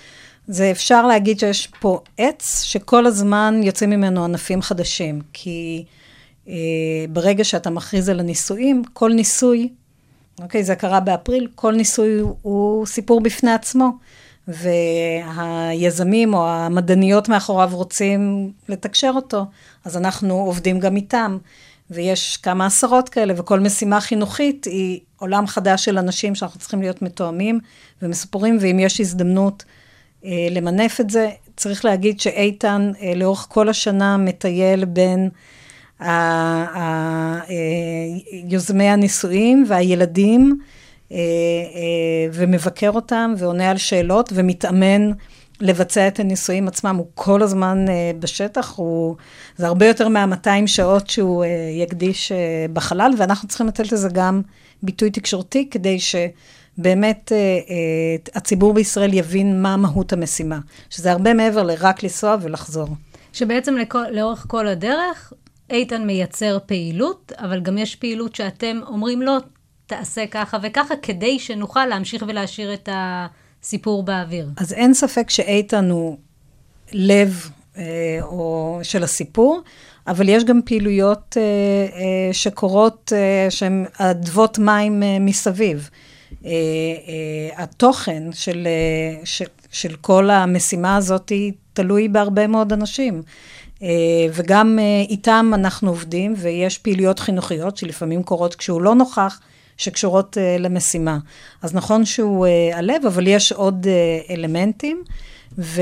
זה 0.48 0.72
אפשר 0.72 1.08
להגיד 1.08 1.40
שיש 1.40 1.68
פה 1.80 2.00
עץ 2.18 2.64
שכל 2.64 3.06
הזמן 3.06 3.62
יוצאים 3.64 3.90
ממנו 3.90 4.24
ענפים 4.24 4.62
חדשים, 4.62 5.22
כי 5.34 5.86
ברגע 7.10 7.44
שאתה 7.44 7.70
מכריז 7.70 8.10
על 8.10 8.20
הניסויים, 8.20 8.84
כל 8.94 9.12
ניסוי, 9.14 9.70
אוקיי, 10.42 10.64
זה 10.64 10.76
קרה 10.76 11.00
באפריל, 11.00 11.48
כל 11.56 11.76
ניסוי 11.76 12.20
הוא, 12.42 12.86
סיפור 12.86 13.22
בפני 13.22 13.52
עצמו, 13.52 13.92
והיזמים 14.48 16.34
או 16.34 16.48
המדעניות 16.50 17.30
מאחוריו 17.30 17.70
רוצים 17.74 18.52
לתקשר 18.70 19.12
אותו, 19.16 19.46
אז 19.86 19.98
אנחנו 19.98 20.34
עובדים 20.34 20.80
גם 20.80 20.96
איתם. 20.96 21.38
ויש 21.94 22.38
כמה 22.38 22.66
עשרות 22.66 23.10
כאלה, 23.10 23.34
וכל 23.38 23.60
משימה 23.60 24.02
חינוכית 24.02 24.66
היא 24.66 25.00
עולם 25.18 25.48
חדש 25.48 25.86
של 25.86 25.98
אנשים 25.98 26.36
שאנחנו 26.36 26.60
צריכים 26.60 26.82
להיות 26.82 27.02
מתואמים 27.02 27.60
ומספורים, 28.02 28.58
ואם 28.62 28.80
יש 28.80 29.00
הזדמנות 29.00 29.64
אה, 30.26 30.48
למנף 30.52 31.02
את 31.02 31.10
זה. 31.10 31.30
צריך 31.58 31.86
להגיד 31.86 32.20
שאיתן 32.20 32.92
אה, 33.02 33.14
לאורך 33.16 33.48
כל 33.50 33.70
השנה 33.70 34.18
מטייל 34.18 34.86
בין 34.86 35.20
אה, 35.20 35.30
יוזמי 38.50 38.90
הנישואים 38.90 39.66
והילדים, 39.68 40.60
ומבקר 42.34 42.90
אותם 42.90 43.34
ועונה 43.38 43.70
על 43.70 43.78
שאלות 43.78 44.30
ומתאמן 44.36 45.12
לבצע 45.62 46.08
את 46.08 46.20
הניסויים 46.20 46.68
עצמם. 46.68 46.96
הוא 46.96 47.08
כל 47.16 47.42
הזמן 47.42 47.86
בשטח, 48.20 48.76
הוא, 48.76 49.16
זה 49.58 49.68
הרבה 49.68 49.88
יותר 49.88 50.08
מה-200 50.08 50.68
שעות 50.68 51.10
שהוא 51.10 51.46
יקדיש 51.82 52.32
בחלל, 52.74 53.12
ואנחנו 53.18 53.48
צריכים 53.48 53.68
לתת 53.68 53.92
לזה 53.92 54.10
גם 54.14 54.42
ביטוי 54.84 55.12
תקשורתי 55.12 55.70
כדי 55.70 56.00
ש... 56.00 56.16
באמת 56.78 57.32
אה, 57.32 57.38
אה, 57.38 58.16
הציבור 58.36 58.74
בישראל 58.74 59.14
יבין 59.14 59.62
מה 59.62 59.78
מהות 59.78 60.14
המשימה, 60.14 60.60
שזה 60.90 61.12
הרבה 61.12 61.34
מעבר 61.34 61.64
לרק 61.64 62.04
לנסוע 62.04 62.36
ולחזור. 62.42 62.88
שבעצם 63.34 63.76
לכל, 63.76 64.04
לאורך 64.12 64.46
כל 64.48 64.68
הדרך, 64.68 65.34
איתן 65.72 66.06
מייצר 66.06 66.58
פעילות, 66.66 67.32
אבל 67.38 67.62
גם 67.62 67.78
יש 67.78 67.96
פעילות 67.96 68.36
שאתם 68.36 68.80
אומרים 68.88 69.22
לו, 69.22 69.34
תעשה 69.88 70.28
ככה 70.28 70.58
וככה, 70.64 70.96
כדי 70.96 71.40
שנוכל 71.40 71.86
להמשיך 71.86 72.24
ולהשאיר 72.28 72.74
את 72.74 72.90
הסיפור 72.92 74.04
באוויר. 74.04 74.50
אז 74.58 74.74
אין 74.74 74.94
ספק 74.94 75.30
שאיתן 75.30 75.90
הוא 75.90 76.18
לב 76.94 77.50
אה, 77.78 77.84
או 78.22 78.80
של 78.84 79.04
הסיפור, 79.04 79.62
אבל 80.08 80.30
יש 80.30 80.44
גם 80.44 80.60
פעילויות 80.66 81.38
אה, 81.38 81.42
אה, 81.42 82.34
שקורות, 82.34 83.14
אה, 83.16 83.52
שהן 83.52 83.86
אדוות 83.98 84.60
מים 84.60 85.04
אה, 85.04 85.18
מסביב. 85.20 85.90
אה, 86.46 86.50
אה, 86.52 87.64
התוכן 87.64 88.24
של, 88.32 88.68
אה, 88.68 89.26
של, 89.26 89.46
של 89.72 89.96
כל 89.96 90.30
המשימה 90.30 90.96
הזאת 90.96 91.32
תלוי 91.74 92.08
בהרבה 92.08 92.48
מאוד 92.48 92.74
אנשים. 92.74 93.24
וגם 94.34 94.80
איתם 95.10 95.52
אנחנו 95.54 95.90
עובדים, 95.90 96.34
ויש 96.38 96.78
פעילויות 96.78 97.20
חינוכיות 97.20 97.78
שלפעמים 97.78 98.24
קורות 98.24 98.56
כשהוא 98.56 98.82
לא 98.82 98.96
נוכח, 98.96 99.40
שקשורות 99.78 100.38
למשימה. 100.60 101.18
אז 101.62 101.76
נכון 101.76 102.06
שהוא 102.06 102.48
הלב, 102.74 103.06
אבל 103.06 103.28
יש 103.28 103.52
עוד 103.52 103.88
אלמנטים, 104.30 105.04
ו... 105.58 105.82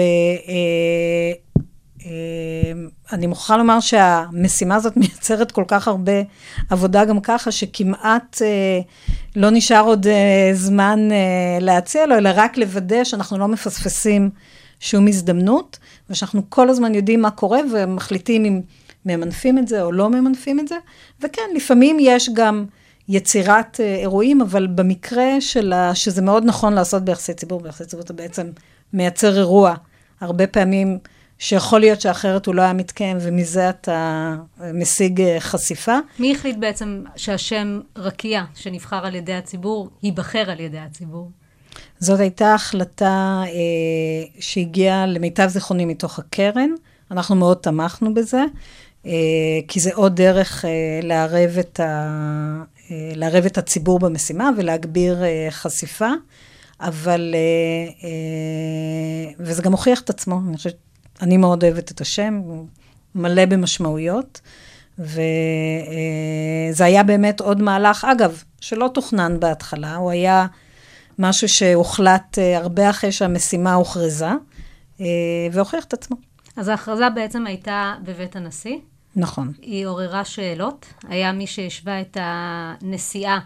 אני 3.13 3.27
מוכרחה 3.27 3.57
לומר 3.57 3.79
שהמשימה 3.79 4.75
הזאת 4.75 4.97
מייצרת 5.01 5.51
כל 5.51 5.63
כך 5.67 5.87
הרבה 5.87 6.21
עבודה 6.69 7.05
גם 7.05 7.21
ככה, 7.21 7.51
שכמעט 7.51 8.41
אה, 8.41 8.79
לא 9.35 9.49
נשאר 9.49 9.83
עוד 9.83 10.07
אה, 10.07 10.49
זמן 10.53 10.99
אה, 11.11 11.57
להציע 11.61 12.05
לו, 12.05 12.17
אלא 12.17 12.29
רק 12.35 12.57
לוודא 12.57 13.03
שאנחנו 13.03 13.37
לא 13.37 13.47
מפספסים 13.47 14.29
שום 14.79 15.07
הזדמנות, 15.07 15.77
ושאנחנו 16.09 16.41
כל 16.49 16.69
הזמן 16.69 16.95
יודעים 16.95 17.21
מה 17.21 17.31
קורה 17.31 17.59
ומחליטים 17.73 18.45
אם 18.45 18.61
ממנפים 19.05 19.57
את 19.57 19.67
זה 19.67 19.81
או 19.81 19.91
לא 19.91 20.09
ממנפים 20.09 20.59
את 20.59 20.67
זה. 20.67 20.75
וכן, 21.21 21.41
לפעמים 21.55 21.97
יש 21.99 22.29
גם 22.33 22.65
יצירת 23.07 23.79
אה, 23.79 23.95
אירועים, 23.95 24.41
אבל 24.41 24.67
במקרה 24.67 25.41
של 25.41 25.73
ה... 25.73 25.95
שזה 25.95 26.21
מאוד 26.21 26.45
נכון 26.45 26.73
לעשות 26.73 27.05
ביחסי 27.05 27.33
ציבור, 27.33 27.61
ביחסי 27.61 27.85
ציבור 27.85 28.03
אתה 28.03 28.13
בעצם 28.13 28.49
מייצר 28.93 29.37
אירוע. 29.37 29.75
הרבה 30.21 30.47
פעמים... 30.47 30.97
שיכול 31.39 31.79
להיות 31.79 32.01
שאחרת 32.01 32.45
הוא 32.45 32.55
לא 32.55 32.61
היה 32.61 32.73
מתקיים, 32.73 33.17
ומזה 33.21 33.69
אתה 33.69 34.35
משיג 34.73 35.21
אה, 35.21 35.39
חשיפה. 35.39 35.97
מי 36.19 36.35
החליט 36.35 36.57
בעצם 36.57 37.03
שהשם 37.15 37.79
רקיע, 37.95 38.43
שנבחר 38.55 39.05
על 39.05 39.15
ידי 39.15 39.33
הציבור, 39.33 39.89
ייבחר 40.03 40.51
על 40.51 40.59
ידי 40.59 40.79
הציבור? 40.79 41.31
זאת 41.99 42.19
הייתה 42.19 42.53
החלטה 42.53 43.41
אה, 43.45 43.51
שהגיעה 44.39 45.05
למיטב 45.05 45.47
זיכרוני 45.47 45.85
מתוך 45.85 46.19
הקרן. 46.19 46.69
אנחנו 47.11 47.35
מאוד 47.35 47.57
תמכנו 47.57 48.13
בזה, 48.13 48.43
אה, 49.05 49.11
כי 49.67 49.79
זה 49.79 49.89
עוד 49.93 50.15
דרך 50.15 50.65
אה, 50.65 50.99
לערב, 51.03 51.57
את 51.59 51.79
ה, 51.79 51.83
אה, 52.91 53.11
לערב 53.15 53.45
את 53.45 53.57
הציבור 53.57 53.99
במשימה 53.99 54.49
ולהגביר 54.57 55.23
אה, 55.23 55.47
חשיפה. 55.49 56.09
אבל, 56.81 57.35
אה, 57.35 58.07
אה, 58.07 59.31
וזה 59.39 59.61
גם 59.61 59.71
הוכיח 59.71 60.01
את 60.01 60.09
עצמו, 60.09 60.41
אני 60.47 60.57
חושבת 60.57 60.75
אני 61.21 61.37
מאוד 61.37 61.63
אוהבת 61.63 61.91
את 61.91 62.01
השם, 62.01 62.41
הוא 62.43 62.65
מלא 63.15 63.45
במשמעויות. 63.45 64.41
וזה 64.99 66.85
היה 66.85 67.03
באמת 67.03 67.41
עוד 67.41 67.61
מהלך, 67.61 68.07
אגב, 68.11 68.43
שלא 68.61 68.89
תוכנן 68.93 69.39
בהתחלה, 69.39 69.95
הוא 69.95 70.11
היה 70.11 70.45
משהו 71.19 71.49
שהוחלט 71.49 72.39
אה, 72.39 72.57
הרבה 72.57 72.89
אחרי 72.89 73.11
שהמשימה 73.11 73.73
הוכרזה, 73.73 74.29
אה, 75.01 75.05
והוכיח 75.51 75.83
את 75.83 75.93
עצמו. 75.93 76.17
אז 76.55 76.67
ההכרזה 76.67 77.09
בעצם 77.09 77.47
הייתה 77.47 77.95
בבית 78.03 78.35
הנשיא. 78.35 78.77
נכון. 79.15 79.53
היא 79.61 79.85
עוררה 79.85 80.25
שאלות. 80.25 80.85
היה 81.07 81.31
מי 81.31 81.47
שהשווה 81.47 82.01
את 82.01 82.17
הנסיעה 82.19 83.39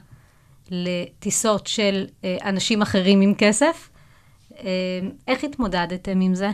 לטיסות 0.71 1.67
של 1.67 2.05
אה, 2.23 2.37
אנשים 2.45 2.81
אחרים 2.81 3.21
עם 3.21 3.33
כסף. 3.37 3.89
איך 5.27 5.43
התמודדתם 5.43 6.21
עם 6.21 6.35
זה? 6.35 6.49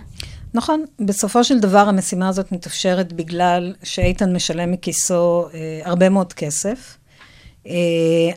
נכון, 0.53 0.85
בסופו 0.99 1.43
של 1.43 1.59
דבר 1.59 1.79
המשימה 1.89 2.29
הזאת 2.29 2.51
מתאפשרת 2.51 3.13
בגלל 3.13 3.73
שאיתן 3.83 4.35
משלם 4.35 4.71
מכיסו 4.71 5.45
אה, 5.53 5.81
הרבה 5.83 6.09
מאוד 6.09 6.33
כסף, 6.33 6.97
אה, 7.67 7.73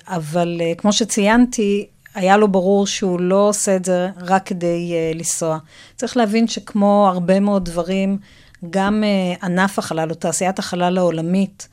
אבל 0.07 0.61
אה, 0.61 0.73
כמו 0.79 0.93
שציינתי, 0.93 1.87
היה 2.15 2.37
לו 2.37 2.49
ברור 2.49 2.87
שהוא 2.87 3.21
לא 3.21 3.49
עושה 3.49 3.77
את 3.77 3.85
זה 3.85 4.09
רק 4.21 4.47
כדי 4.47 4.93
אה, 4.93 5.13
לנסוע. 5.15 5.59
צריך 5.97 6.17
להבין 6.17 6.49
שכמו 6.49 7.09
הרבה 7.13 7.41
מאוד 7.41 7.65
דברים, 7.65 8.19
גם 8.71 9.05
אה, 9.05 9.47
ענף 9.47 9.79
החלל 9.79 10.11
או 10.11 10.15
תעשיית 10.15 10.59
החלל 10.59 10.99
העולמית, 10.99 11.69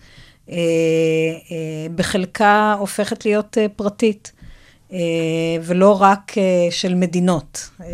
אה, 0.50 0.56
אה, 0.56 1.88
בחלקה 1.96 2.76
הופכת 2.80 3.26
להיות 3.26 3.58
אה, 3.58 3.66
פרטית, 3.76 4.32
אה, 4.94 4.98
ולא 5.64 6.02
רק 6.02 6.38
אה, 6.38 6.72
של 6.72 6.96
מדינות. 6.96 7.70
אה, 7.82 7.88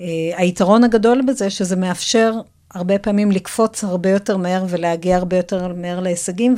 אה, 0.00 0.04
היתרון 0.36 0.84
הגדול 0.84 1.22
בזה 1.28 1.50
שזה 1.50 1.76
מאפשר 1.76 2.32
הרבה 2.74 2.98
פעמים 2.98 3.32
לקפוץ 3.32 3.84
הרבה 3.84 4.10
יותר 4.10 4.36
מהר 4.36 4.64
ולהגיע 4.68 5.16
הרבה 5.16 5.36
יותר 5.36 5.74
מהר 5.74 6.00
להישגים, 6.00 6.54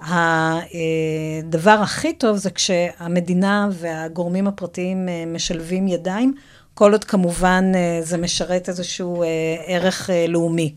והדבר 0.00 1.70
הכי 1.70 2.12
טוב 2.12 2.36
זה 2.36 2.50
כשהמדינה 2.50 3.68
והגורמים 3.72 4.46
הפרטיים 4.46 5.08
אה, 5.08 5.24
משלבים 5.26 5.88
ידיים, 5.88 6.34
כל 6.74 6.92
עוד 6.92 7.04
כמובן 7.04 7.72
אה, 7.74 8.00
זה 8.02 8.16
משרת 8.16 8.68
איזשהו 8.68 9.22
אה, 9.22 9.28
ערך 9.66 10.10
לאומי. 10.28 10.74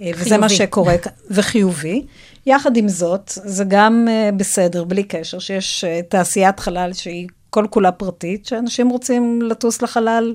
אה, 0.00 0.10
וזה 0.14 0.38
מה 0.38 0.48
חיובי. 0.48 0.64
שקורה, 0.64 0.94
וחיובי. 1.30 2.02
יחד 2.46 2.76
עם 2.76 2.88
זאת, 2.88 3.30
זה 3.34 3.64
גם 3.68 4.08
בסדר, 4.36 4.84
בלי 4.84 5.02
קשר, 5.02 5.38
שיש 5.38 5.84
תעשיית 6.08 6.60
חלל 6.60 6.92
שהיא 6.92 7.28
כל 7.50 7.66
כולה 7.70 7.92
פרטית, 7.92 8.46
שאנשים 8.46 8.88
רוצים 8.88 9.42
לטוס 9.42 9.82
לחלל 9.82 10.34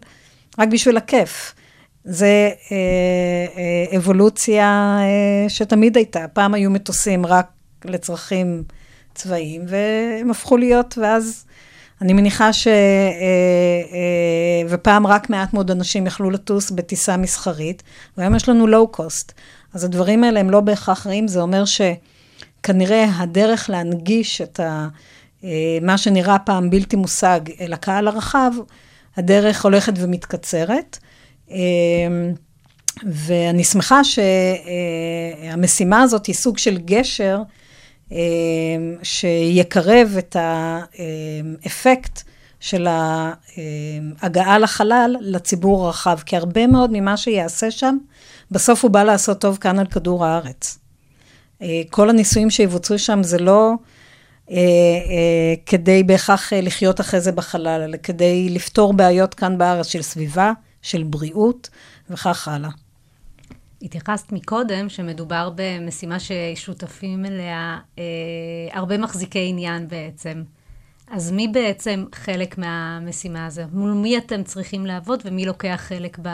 רק 0.60 0.68
בשביל 0.68 0.98
הכיף. 0.98 1.53
זה 2.03 2.50
אה, 2.72 2.77
אה, 3.58 3.98
אבולוציה 3.98 4.98
אה, 5.00 5.50
שתמיד 5.50 5.98
הייתה. 5.98 6.27
פעם 6.34 6.53
היו 6.53 6.72
מטוסים 6.72 7.25
רק 7.25 7.48
לצרכים 7.85 8.63
צבאיים, 9.15 9.65
והם 9.67 10.31
הפכו 10.31 10.57
להיות, 10.57 10.97
ואז 11.01 11.45
אני 12.01 12.13
מניחה 12.13 12.53
ש... 12.53 12.67
אה, 12.67 12.73
אה, 12.73 14.67
ופעם 14.69 15.07
רק 15.07 15.29
מעט 15.29 15.53
מאוד 15.53 15.71
אנשים 15.71 16.07
יכלו 16.07 16.29
לטוס 16.29 16.71
בטיסה 16.71 17.17
מסחרית, 17.17 17.83
והיום 18.17 18.35
יש 18.35 18.50
לנו 18.50 18.67
לואו 18.67 18.88
קוסט. 18.88 19.31
אז 19.73 19.83
הדברים 19.83 20.23
האלה 20.23 20.39
הם 20.39 20.50
לא 20.50 20.59
בהכרח 20.59 21.07
רעים, 21.07 21.27
זה 21.27 21.41
אומר 21.41 21.63
שכנראה 21.65 23.05
הדרך 23.17 23.69
להנגיש 23.69 24.41
את 24.41 24.59
ה... 24.59 24.88
אה, 25.43 25.77
מה 25.81 25.97
שנראה 25.97 26.39
פעם 26.39 26.69
בלתי 26.69 26.95
מושג 26.95 27.39
אל 27.59 27.73
הקהל 27.73 28.07
הרחב, 28.07 28.51
הדרך 29.17 29.63
הולכת 29.63 29.93
ומתקצרת. 29.95 30.97
אה, 31.51 31.57
ואני 33.03 33.63
שמחה 33.63 34.01
שהמשימה 35.43 36.01
הזאת 36.01 36.25
היא 36.25 36.35
סוג 36.35 36.57
של 36.57 36.77
גשר 36.77 37.41
שיקרב 39.03 40.15
את 40.18 40.36
האפקט 40.39 42.22
של 42.60 42.88
ההגעה 44.22 44.60
לחלל 44.60 45.15
לציבור 45.20 45.86
הרחב, 45.86 46.20
כי 46.25 46.38
הרבה 46.38 46.68
מאוד 46.68 46.89
ממה 46.94 47.18
שיעשה 47.18 47.72
שם, 47.72 47.98
בסוף 48.51 48.84
הוא 48.84 48.91
בא 48.91 49.03
לעשות 49.03 49.41
טוב 49.41 49.58
כאן 49.58 49.80
על 49.80 49.86
כדור 49.86 50.25
הארץ. 50.25 50.77
אה, 51.62 51.82
כל 51.89 52.10
הניסויים 52.10 52.50
שיבוצעו 52.50 53.00
שם 53.00 53.24
זה 53.24 53.38
לא 53.38 53.74
אה, 54.51 54.58
אה, 54.58 55.53
כדי 55.65 56.03
בהכרח 56.03 56.53
לחיות 56.53 57.01
אחרי 57.01 57.22
זה 57.22 57.32
בחלל, 57.32 57.82
אלא 57.82 57.98
כדי 58.03 58.50
לפתור 58.50 58.94
בעיות 58.94 59.34
כאן 59.34 59.58
בארץ 59.58 59.86
של 59.86 60.01
סביבה, 60.01 60.51
של 60.82 61.03
בריאות 61.03 61.70
וכך 62.10 62.48
הלאה. 62.48 62.70
התייחסת 63.81 64.31
מקודם 64.31 64.89
שמדובר 64.89 65.51
במשימה 65.55 66.17
ששותפים 66.19 67.25
אליה 67.25 67.79
אה, 68.00 68.03
הרבה 68.73 68.97
מחזיקי 68.97 69.45
עניין 69.50 69.88
בעצם. 69.88 70.43
אז 71.11 71.31
מי 71.31 71.47
בעצם 71.47 72.05
חלק 72.15 72.57
מהמשימה 72.57 73.45
הזו? 73.45 73.61
מול 73.71 73.91
מי 73.91 74.17
אתם 74.17 74.43
צריכים 74.43 74.85
לעבוד 74.85 75.21
ומי 75.25 75.45
לוקח 75.45 75.81
חלק 75.88 76.19
ב... 76.21 76.29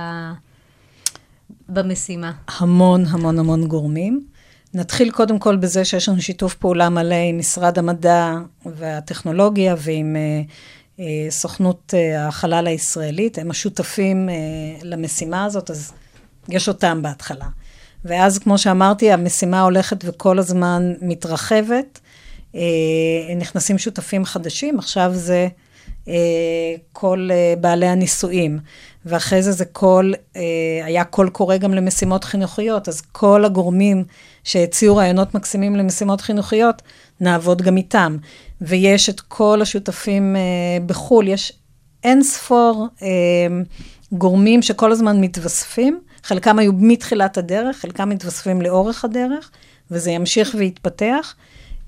במשימה? 1.69 2.31
המון 2.57 3.05
המון 3.05 3.39
המון 3.39 3.67
גורמים. 3.67 4.25
נתחיל 4.73 5.11
קודם 5.11 5.39
כל 5.39 5.55
בזה 5.55 5.85
שיש 5.85 6.09
לנו 6.09 6.21
שיתוף 6.21 6.55
פעולה 6.55 6.89
מלא 6.89 7.15
עם 7.15 7.37
משרד 7.37 7.77
המדע 7.79 8.33
והטכנולוגיה 8.65 9.75
ועם 9.77 10.15
אה, 10.15 10.41
אה, 10.99 11.31
סוכנות 11.31 11.93
אה, 11.93 12.27
החלל 12.27 12.67
הישראלית. 12.67 13.37
הם 13.37 13.51
השותפים 13.51 14.29
אה, 14.29 14.35
למשימה 14.83 15.45
הזאת, 15.45 15.69
אז 15.71 15.93
יש 16.49 16.67
אותם 16.67 17.01
בהתחלה. 17.01 17.45
ואז, 18.05 18.39
כמו 18.39 18.57
שאמרתי, 18.57 19.11
המשימה 19.11 19.61
הולכת 19.61 19.97
וכל 20.07 20.39
הזמן 20.39 20.93
מתרחבת. 21.01 21.99
אה, 22.55 23.35
נכנסים 23.35 23.77
שותפים 23.77 24.25
חדשים, 24.25 24.79
עכשיו 24.79 25.11
זה 25.13 25.47
אה, 26.07 26.13
כל 26.93 27.29
אה, 27.31 27.53
בעלי 27.61 27.87
הנישואים, 27.87 28.59
ואחרי 29.05 29.43
זה 29.43 29.51
זה 29.51 29.65
כל, 29.65 30.11
היה 30.83 31.03
קול 31.03 31.29
קורא 31.29 31.57
גם 31.57 31.73
למשימות 31.73 32.23
חינוכיות, 32.23 32.87
אז 32.87 33.01
כל 33.01 33.45
הגורמים 33.45 34.03
שהציעו 34.43 34.95
רעיונות 34.95 35.35
מקסימים 35.35 35.75
למשימות 35.75 36.21
חינוכיות, 36.21 36.81
נעבוד 37.19 37.61
גם 37.61 37.77
איתם. 37.77 38.17
ויש 38.61 39.09
את 39.09 39.21
כל 39.21 39.61
השותפים 39.61 40.35
בחו"ל, 40.85 41.27
יש 41.27 41.53
אין 42.03 42.23
ספור 42.23 42.87
גורמים 44.11 44.61
שכל 44.61 44.91
הזמן 44.91 45.21
מתווספים, 45.21 45.99
חלקם 46.27 46.59
היו 46.59 46.73
מתחילת 46.73 47.37
הדרך, 47.37 47.77
חלקם 47.77 48.09
מתווספים 48.09 48.61
לאורך 48.61 49.05
הדרך, 49.05 49.51
וזה 49.91 50.11
ימשיך 50.11 50.55
ויתפתח, 50.57 51.35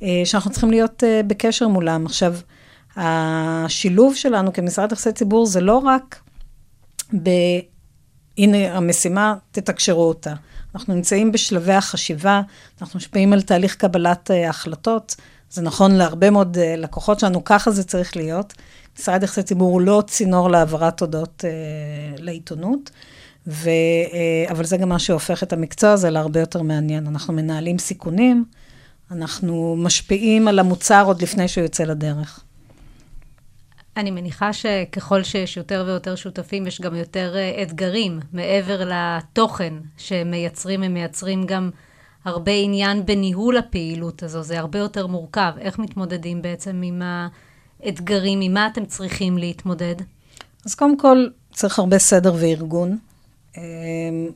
אה, 0.03 0.21
שאנחנו 0.25 0.51
צריכים 0.51 0.71
להיות 0.71 1.03
אה, 1.03 1.21
בקשר 1.27 1.67
מולם. 1.67 2.05
עכשיו, 2.05 2.35
השילוב 2.95 4.15
שלנו 4.15 4.53
כמשרד 4.53 4.91
יחסי 4.91 5.11
ציבור 5.11 5.45
זה 5.45 5.61
לא 5.61 5.77
רק 5.77 6.19
ב... 7.23 7.29
הנה 8.37 8.77
המשימה, 8.77 9.35
תתקשרו 9.51 10.03
אותה. 10.03 10.33
אנחנו 10.75 10.95
נמצאים 10.95 11.31
בשלבי 11.31 11.73
החשיבה, 11.73 12.41
אנחנו 12.81 12.97
משפיעים 12.97 13.33
על 13.33 13.41
תהליך 13.41 13.75
קבלת 13.75 14.31
אה, 14.31 14.49
החלטות. 14.49 15.15
זה 15.49 15.61
נכון 15.61 15.91
להרבה 15.91 16.29
מאוד 16.29 16.57
אה, 16.57 16.75
לקוחות 16.77 17.19
שלנו, 17.19 17.43
ככה 17.43 17.71
זה 17.71 17.83
צריך 17.83 18.15
להיות. 18.15 18.53
משרד 18.99 19.23
יחסי 19.23 19.43
ציבור 19.43 19.71
הוא 19.71 19.81
לא 19.81 20.03
צינור 20.07 20.49
להעברת 20.49 21.01
הודעות 21.01 21.45
אה, 21.47 21.49
לעיתונות, 22.17 22.89
ו, 23.47 23.69
אה, 24.13 24.51
אבל 24.51 24.65
זה 24.65 24.77
גם 24.77 24.89
מה 24.89 24.99
שהופך 24.99 25.43
את 25.43 25.53
המקצוע 25.53 25.91
הזה 25.91 26.09
להרבה 26.09 26.39
יותר 26.39 26.61
מעניין. 26.61 27.07
אנחנו 27.07 27.33
מנהלים 27.33 27.77
סיכונים, 27.77 28.45
אנחנו 29.11 29.75
משפיעים 29.77 30.47
על 30.47 30.59
המוצר 30.59 31.03
עוד 31.05 31.21
לפני 31.21 31.47
שהוא 31.47 31.63
יוצא 31.63 31.83
לדרך. 31.83 32.43
אני 33.97 34.11
מניחה 34.11 34.53
שככל 34.53 35.23
שיש 35.23 35.57
יותר 35.57 35.83
ויותר 35.87 36.15
שותפים, 36.15 36.67
יש 36.67 36.81
גם 36.81 36.95
יותר 36.95 37.35
אה, 37.35 37.63
אתגרים 37.63 38.19
מעבר 38.33 38.81
לתוכן 38.85 39.73
שמייצרים, 39.97 40.83
הם 40.83 40.93
מייצרים 40.93 41.45
גם 41.45 41.69
הרבה 42.25 42.51
עניין 42.51 43.05
בניהול 43.05 43.57
הפעילות 43.57 44.23
הזו, 44.23 44.43
זה 44.43 44.59
הרבה 44.59 44.79
יותר 44.79 45.07
מורכב. 45.07 45.51
איך 45.59 45.79
מתמודדים 45.79 46.41
בעצם 46.41 46.81
עם 46.83 47.01
האתגרים, 47.81 48.41
עם 48.41 48.53
מה 48.53 48.67
אתם 48.67 48.85
צריכים 48.85 49.37
להתמודד? 49.37 49.95
אז 50.65 50.75
קודם 50.75 50.97
כל, 50.97 51.27
צריך 51.53 51.79
הרבה 51.79 51.99
סדר 51.99 52.33
וארגון. 52.39 52.97
אה, 53.57 53.63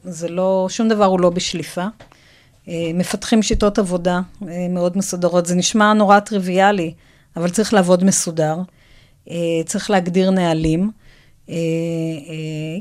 זה 0.04 0.28
לא, 0.28 0.68
שום 0.70 0.90
דבר 0.90 1.06
הוא 1.06 1.20
לא 1.20 1.30
בשליפה. 1.30 1.86
אה, 2.68 2.92
מפתחים 2.94 3.44
שיטות 3.44 3.80
עבודה 3.80 4.22
אה, 4.48 4.68
מאוד 4.70 4.98
מסודרות. 4.98 5.46
זה 5.46 5.56
נשמע 5.56 5.94
נורא 5.94 6.20
טריוויאלי, 6.20 6.94
אבל 7.36 7.50
צריך 7.50 7.74
לעבוד 7.74 8.04
מסודר. 8.04 8.58
אה, 9.30 9.36
צריך 9.66 9.90
להגדיר 9.90 10.32
נהלים. 10.32 10.92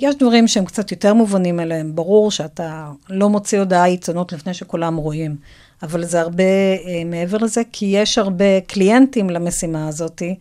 יש 0.01 0.15
דברים 0.19 0.49
שהם 0.49 0.65
קצת 0.65 0.91
יותר 0.91 1.15
מובנים 1.15 1.61
אליהם. 1.61 1.95
ברור 1.95 2.31
שאתה 2.31 2.91
לא 3.09 3.29
מוציא 3.29 3.59
הודעה 3.59 3.85
עיתונות 3.85 4.33
לפני 4.33 4.55
שכולם 4.55 4.97
רואים, 4.97 5.37
אבל 5.83 6.05
זה 6.05 6.21
הרבה 6.21 6.45
מעבר 7.07 7.39
לזה, 7.39 7.63
כי 7.73 7.87
יש 7.87 8.19
הרבה 8.19 8.61
קליינטים 8.67 9.31
למשימה 9.31 9.89
הזאתי. 9.89 10.35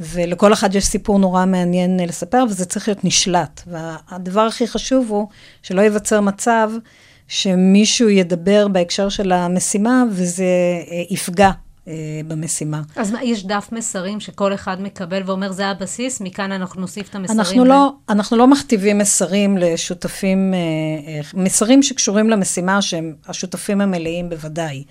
ולכל 0.00 0.52
אחד 0.52 0.74
יש 0.74 0.86
סיפור 0.86 1.18
נורא 1.18 1.46
מעניין 1.46 2.00
אה, 2.00 2.06
לספר, 2.06 2.44
וזה 2.48 2.64
צריך 2.64 2.88
להיות 2.88 3.04
נשלט. 3.04 3.62
והדבר 3.66 4.40
הכי 4.40 4.66
חשוב 4.68 5.10
הוא 5.10 5.28
שלא 5.62 5.80
ייווצר 5.80 6.20
מצב 6.20 6.70
שמישהו 7.28 8.08
ידבר 8.08 8.68
בהקשר 8.68 9.08
של 9.08 9.32
המשימה, 9.32 10.04
וזה 10.10 10.44
אה, 10.90 11.02
יפגע 11.10 11.50
אה, 11.88 11.92
במשימה. 12.28 12.82
אז 12.96 13.12
מה, 13.12 13.24
יש 13.24 13.46
דף 13.46 13.68
מסרים 13.72 14.20
שכל 14.20 14.54
אחד 14.54 14.80
מקבל 14.80 15.22
ואומר, 15.26 15.52
זה 15.52 15.66
הבסיס, 15.66 16.20
מכאן 16.20 16.52
אנחנו 16.52 16.80
נוסיף 16.80 17.08
את 17.08 17.14
המסרים? 17.14 17.40
אנחנו 17.40 17.64
לא, 17.64 17.92
אנחנו 18.08 18.36
לא 18.36 18.46
מכתיבים 18.46 18.98
מסרים 18.98 19.58
לשותפים, 19.58 20.54
מסרים 21.34 21.82
שקשורים 21.82 22.30
למשימה 22.30 22.82
שהם 22.82 23.14
השותפים 23.26 23.80
המלאים 23.80 24.28
בוודאי. 24.28 24.84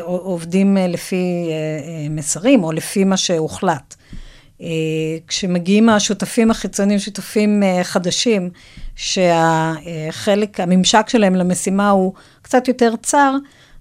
עובדים 0.00 0.76
לפי 0.76 1.50
מסרים 2.10 2.64
או 2.64 2.72
לפי 2.72 3.04
מה 3.04 3.16
שהוחלט. 3.16 3.94
אה, 4.62 4.66
כשמגיעים 5.26 5.88
השותפים 5.88 6.50
החיצוניים, 6.50 6.98
שותפים 6.98 7.62
אה, 7.62 7.84
חדשים, 7.84 8.50
שהחלק, 8.96 10.60
הממשק 10.60 11.08
שלהם 11.08 11.34
למשימה 11.34 11.90
הוא 11.90 12.12
קצת 12.42 12.68
יותר 12.68 12.94
צר, 13.02 13.36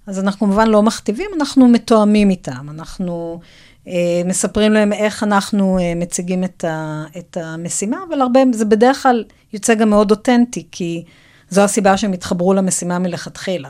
אז 0.07 0.19
אנחנו 0.19 0.47
כמובן 0.47 0.67
לא 0.67 0.83
מכתיבים, 0.83 1.29
אנחנו 1.35 1.67
מתואמים 1.67 2.29
איתם. 2.29 2.69
אנחנו 2.69 3.39
אה, 3.87 4.21
מספרים 4.25 4.73
להם 4.73 4.93
איך 4.93 5.23
אנחנו 5.23 5.77
מציגים 5.95 6.43
את, 6.43 6.63
ה, 6.63 7.03
את 7.17 7.37
המשימה, 7.41 7.97
אבל 8.09 8.21
הרבה, 8.21 8.39
זה 8.53 8.65
בדרך 8.65 9.03
כלל 9.03 9.23
יוצא 9.53 9.73
גם 9.73 9.89
מאוד 9.89 10.11
אותנטי, 10.11 10.67
כי 10.71 11.03
זו 11.49 11.61
הסיבה 11.61 11.97
שהם 11.97 12.13
התחברו 12.13 12.53
למשימה 12.53 12.99
מלכתחילה. 12.99 13.69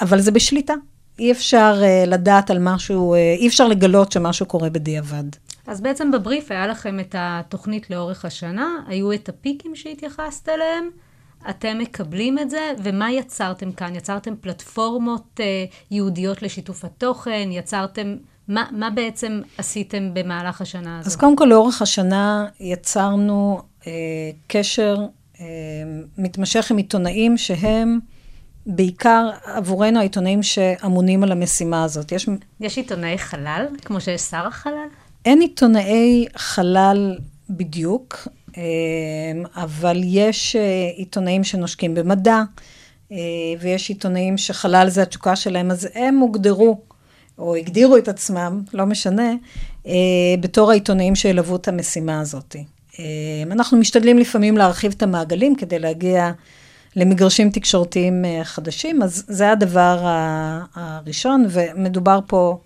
אבל 0.00 0.20
זה 0.20 0.30
בשליטה. 0.30 0.74
אי 1.18 1.32
אפשר 1.32 1.82
לדעת 2.06 2.50
על 2.50 2.58
משהו, 2.60 3.14
אי 3.14 3.48
אפשר 3.48 3.68
לגלות 3.68 4.12
שמשהו 4.12 4.46
קורה 4.46 4.70
בדיעבד. 4.70 5.24
אז 5.72 5.80
בעצם 5.80 6.10
בבריף 6.10 6.50
היה 6.50 6.66
לכם 6.66 7.00
את 7.00 7.14
התוכנית 7.18 7.90
לאורך 7.90 8.24
השנה, 8.24 8.68
היו 8.86 9.12
את 9.12 9.28
הפיקים 9.28 9.76
שהתייחסת 9.76 10.48
אליהם, 10.48 10.90
אתם 11.50 11.78
מקבלים 11.78 12.38
את 12.38 12.50
זה, 12.50 12.72
ומה 12.82 13.12
יצרתם 13.12 13.72
כאן? 13.72 13.94
יצרתם 13.94 14.34
פלטפורמות 14.40 15.40
אה, 15.40 15.64
ייעודיות 15.90 16.42
לשיתוף 16.42 16.84
התוכן, 16.84 17.48
יצרתם, 17.50 18.16
מה, 18.48 18.64
מה 18.70 18.90
בעצם 18.90 19.40
עשיתם 19.58 20.14
במהלך 20.14 20.60
השנה 20.60 20.98
הזו? 20.98 21.06
אז 21.06 21.16
קודם 21.16 21.36
כל, 21.36 21.44
לאורך 21.44 21.82
השנה 21.82 22.46
יצרנו 22.60 23.60
אה, 23.86 23.92
קשר 24.46 24.96
אה, 25.40 25.46
מתמשך 26.18 26.70
עם 26.70 26.76
עיתונאים 26.76 27.38
שהם 27.38 27.98
בעיקר 28.66 29.30
עבורנו 29.44 29.98
העיתונאים 29.98 30.42
שאמונים 30.42 31.22
על 31.22 31.32
המשימה 31.32 31.84
הזאת. 31.84 32.12
יש, 32.12 32.28
יש 32.60 32.76
עיתונאי 32.76 33.18
חלל, 33.18 33.66
כמו 33.84 34.00
שיש 34.00 34.20
שר 34.20 34.46
החלל? 34.46 34.88
אין 35.24 35.40
עיתונאי 35.40 36.26
חלל 36.36 37.18
בדיוק, 37.50 38.28
אה, 38.56 38.62
אבל 39.62 40.00
יש 40.04 40.56
אה, 40.56 40.90
עיתונאים 40.96 41.44
שנושקים 41.44 41.94
במדע, 41.94 42.42
אה, 43.12 43.16
ויש 43.60 43.88
עיתונאים 43.88 44.38
שחלל 44.38 44.88
זה 44.88 45.02
התשוקה 45.02 45.36
שלהם, 45.36 45.70
אז 45.70 45.88
הם 45.94 46.18
הוגדרו, 46.18 46.80
או 47.38 47.56
הגדירו 47.56 47.96
את 47.96 48.08
עצמם, 48.08 48.62
לא 48.74 48.86
משנה, 48.86 49.32
בתור 50.40 50.70
העיתונאים 50.70 51.14
שילוו 51.14 51.56
את 51.56 51.68
המשימה 51.68 52.20
הזאת. 52.20 52.56
אנחנו 53.50 53.78
משתדלים 53.78 54.18
לפעמים 54.18 54.56
להרחיב 54.56 54.92
את 54.96 55.02
המעגלים 55.02 55.54
כדי 55.54 55.78
להגיע 55.78 56.32
למגרשים 56.96 57.50
תקשורתיים 57.50 58.24
חדשים, 58.42 59.02
אז 59.02 59.24
זה 59.28 59.50
הדבר 59.50 59.98
הראשון, 60.74 61.46
ומדובר 61.50 62.18
פה 62.26 62.58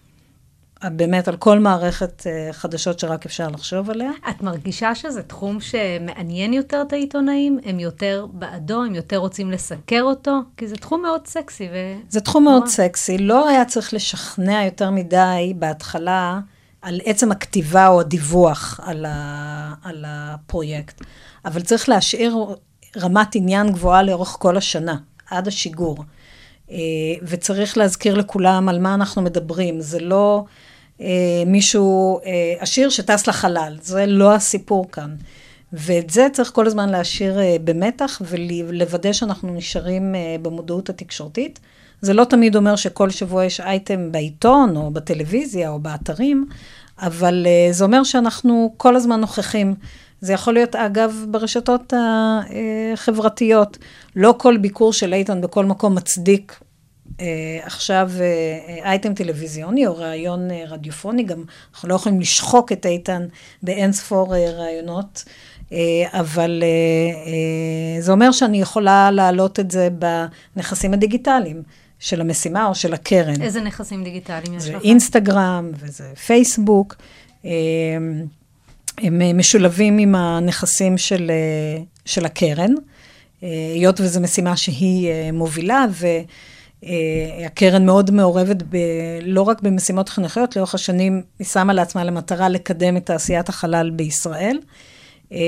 באמת 0.84 1.28
על 1.28 1.36
כל 1.36 1.58
מערכת 1.58 2.26
אה, 2.26 2.52
חדשות 2.52 2.98
שרק 2.98 3.26
אפשר 3.26 3.48
לחשוב 3.48 3.90
עליה. 3.90 4.10
את 4.30 4.42
מרגישה 4.42 4.94
שזה 4.94 5.22
תחום 5.22 5.60
שמעניין 5.60 6.52
יותר 6.52 6.82
את 6.86 6.92
העיתונאים? 6.92 7.58
הם 7.64 7.80
יותר 7.80 8.26
בעדו, 8.32 8.84
הם 8.84 8.94
יותר 8.94 9.16
רוצים 9.16 9.50
לסקר 9.50 10.02
אותו? 10.02 10.40
כי 10.56 10.68
זה 10.68 10.76
תחום 10.76 11.02
מאוד 11.02 11.26
סקסי. 11.26 11.68
ו... 11.72 11.94
זה 12.08 12.20
תחום 12.20 12.44
מאוד 12.44 12.66
סקסי. 12.66 13.18
לא 13.18 13.48
היה 13.48 13.64
צריך 13.64 13.94
לשכנע 13.94 14.64
יותר 14.64 14.90
מדי 14.90 15.54
בהתחלה 15.56 16.40
על 16.82 17.00
עצם 17.04 17.32
הכתיבה 17.32 17.88
או 17.88 18.00
הדיווח 18.00 18.80
על, 18.82 19.04
ה... 19.08 19.74
על 19.82 20.04
הפרויקט, 20.08 21.00
אבל 21.44 21.60
צריך 21.60 21.88
להשאיר 21.88 22.36
רמת 22.96 23.34
עניין 23.34 23.72
גבוהה 23.72 24.02
לאורך 24.02 24.36
כל 24.38 24.56
השנה, 24.56 24.96
עד 25.30 25.48
השיגור. 25.48 26.04
אה, 26.70 26.76
וצריך 27.22 27.78
להזכיר 27.78 28.14
לכולם 28.14 28.68
על 28.68 28.78
מה 28.78 28.94
אנחנו 28.94 29.22
מדברים. 29.22 29.80
זה 29.80 30.00
לא 30.00 30.44
מישהו 31.46 32.20
אה, 32.26 32.54
עשיר 32.58 32.90
שטס 32.90 33.26
לחלל, 33.26 33.76
זה 33.82 34.06
לא 34.06 34.34
הסיפור 34.34 34.90
כאן. 34.92 35.14
ואת 35.72 36.10
זה 36.10 36.26
צריך 36.32 36.50
כל 36.50 36.66
הזמן 36.66 36.88
להשאיר 36.88 37.38
במתח 37.64 38.22
ולוודא 38.24 39.12
שאנחנו 39.12 39.54
נשארים 39.54 40.14
במודעות 40.42 40.88
התקשורתית. 40.88 41.60
זה 42.00 42.14
לא 42.14 42.24
תמיד 42.24 42.56
אומר 42.56 42.76
שכל 42.76 43.10
שבוע 43.10 43.44
יש 43.44 43.60
אייטם 43.60 44.12
בעיתון, 44.12 44.76
או 44.76 44.90
בטלוויזיה, 44.90 45.70
או 45.70 45.78
באתרים, 45.78 46.46
אבל 46.98 47.46
זה 47.70 47.84
אומר 47.84 48.04
שאנחנו 48.04 48.74
כל 48.76 48.96
הזמן 48.96 49.20
נוכחים. 49.20 49.74
זה 50.20 50.32
יכול 50.32 50.54
להיות, 50.54 50.76
אגב, 50.76 51.24
ברשתות 51.28 51.92
החברתיות. 52.92 53.78
לא 54.16 54.34
כל 54.38 54.56
ביקור 54.56 54.92
של 54.92 55.14
איתן 55.14 55.40
בכל 55.40 55.64
מקום 55.64 55.94
מצדיק 55.94 56.60
אה, 56.60 56.65
עכשיו 57.62 58.10
אה, 58.20 58.90
אייטם 58.90 59.14
טלוויזיוני 59.14 59.86
או 59.86 59.96
ראיון 59.96 60.50
אה, 60.50 60.64
רדיופוני, 60.68 61.22
גם 61.22 61.44
אנחנו 61.74 61.88
לא 61.88 61.94
יכולים 61.94 62.20
לשחוק 62.20 62.72
את 62.72 62.86
איתן 62.86 63.26
באין 63.62 63.92
ספור 63.92 64.34
ראיונות, 64.34 65.24
אבל 66.12 66.62
זה 68.00 68.12
אומר 68.12 68.32
שאני 68.32 68.60
יכולה 68.60 69.10
להעלות 69.10 69.60
את 69.60 69.70
זה 69.70 69.88
בנכסים 70.56 70.92
הדיגיטליים. 70.92 71.62
של 71.98 72.20
המשימה 72.20 72.66
או 72.66 72.74
של 72.74 72.94
הקרן. 72.94 73.42
איזה 73.42 73.60
נכסים 73.60 74.04
דיגיטליים 74.04 74.54
יש 74.54 74.68
לך? 74.68 74.70
זה 74.70 74.88
אינסטגרם 74.88 75.70
וזה 75.74 76.04
פייסבוק. 76.26 76.96
הם 78.98 79.38
משולבים 79.38 79.98
עם 79.98 80.14
הנכסים 80.14 80.98
של, 80.98 81.30
של 82.04 82.26
הקרן, 82.26 82.70
היות 83.42 84.00
וזו 84.00 84.20
משימה 84.20 84.56
שהיא 84.56 85.32
מובילה, 85.32 85.84
ו... 85.90 86.06
אה, 86.86 87.46
הקרן 87.46 87.86
מאוד 87.86 88.10
מעורבת 88.10 88.62
ב, 88.68 88.76
לא 89.22 89.42
רק 89.42 89.62
במשימות 89.62 90.08
חינוכיות, 90.08 90.56
לאורך 90.56 90.74
השנים 90.74 91.22
היא 91.38 91.46
שמה 91.46 91.72
לעצמה 91.72 92.04
למטרה 92.04 92.48
לקדם 92.48 92.96
את 92.96 93.06
תעשיית 93.06 93.48
החלל 93.48 93.90
בישראל. 93.90 94.58
אה, 95.32 95.38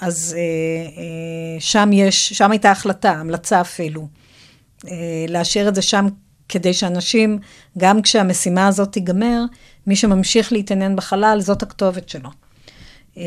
אז 0.00 0.36
אה, 0.38 1.60
שם 1.60 1.90
יש, 1.92 2.32
שם 2.32 2.50
הייתה 2.50 2.70
החלטה, 2.70 3.10
המלצה 3.10 3.60
אפילו, 3.60 4.06
לאשר 5.28 5.68
את 5.68 5.74
זה 5.74 5.82
שם 5.82 6.06
כדי 6.48 6.74
שאנשים, 6.74 7.38
גם 7.78 8.02
כשהמשימה 8.02 8.66
הזאת 8.66 8.92
תיגמר, 8.92 9.44
מי 9.86 9.96
שממשיך 9.96 10.52
להתעניין 10.52 10.96
בחלל, 10.96 11.38
זאת 11.40 11.62
הכתובת 11.62 12.08
שלו. 12.08 12.30
אמ, 13.16 13.22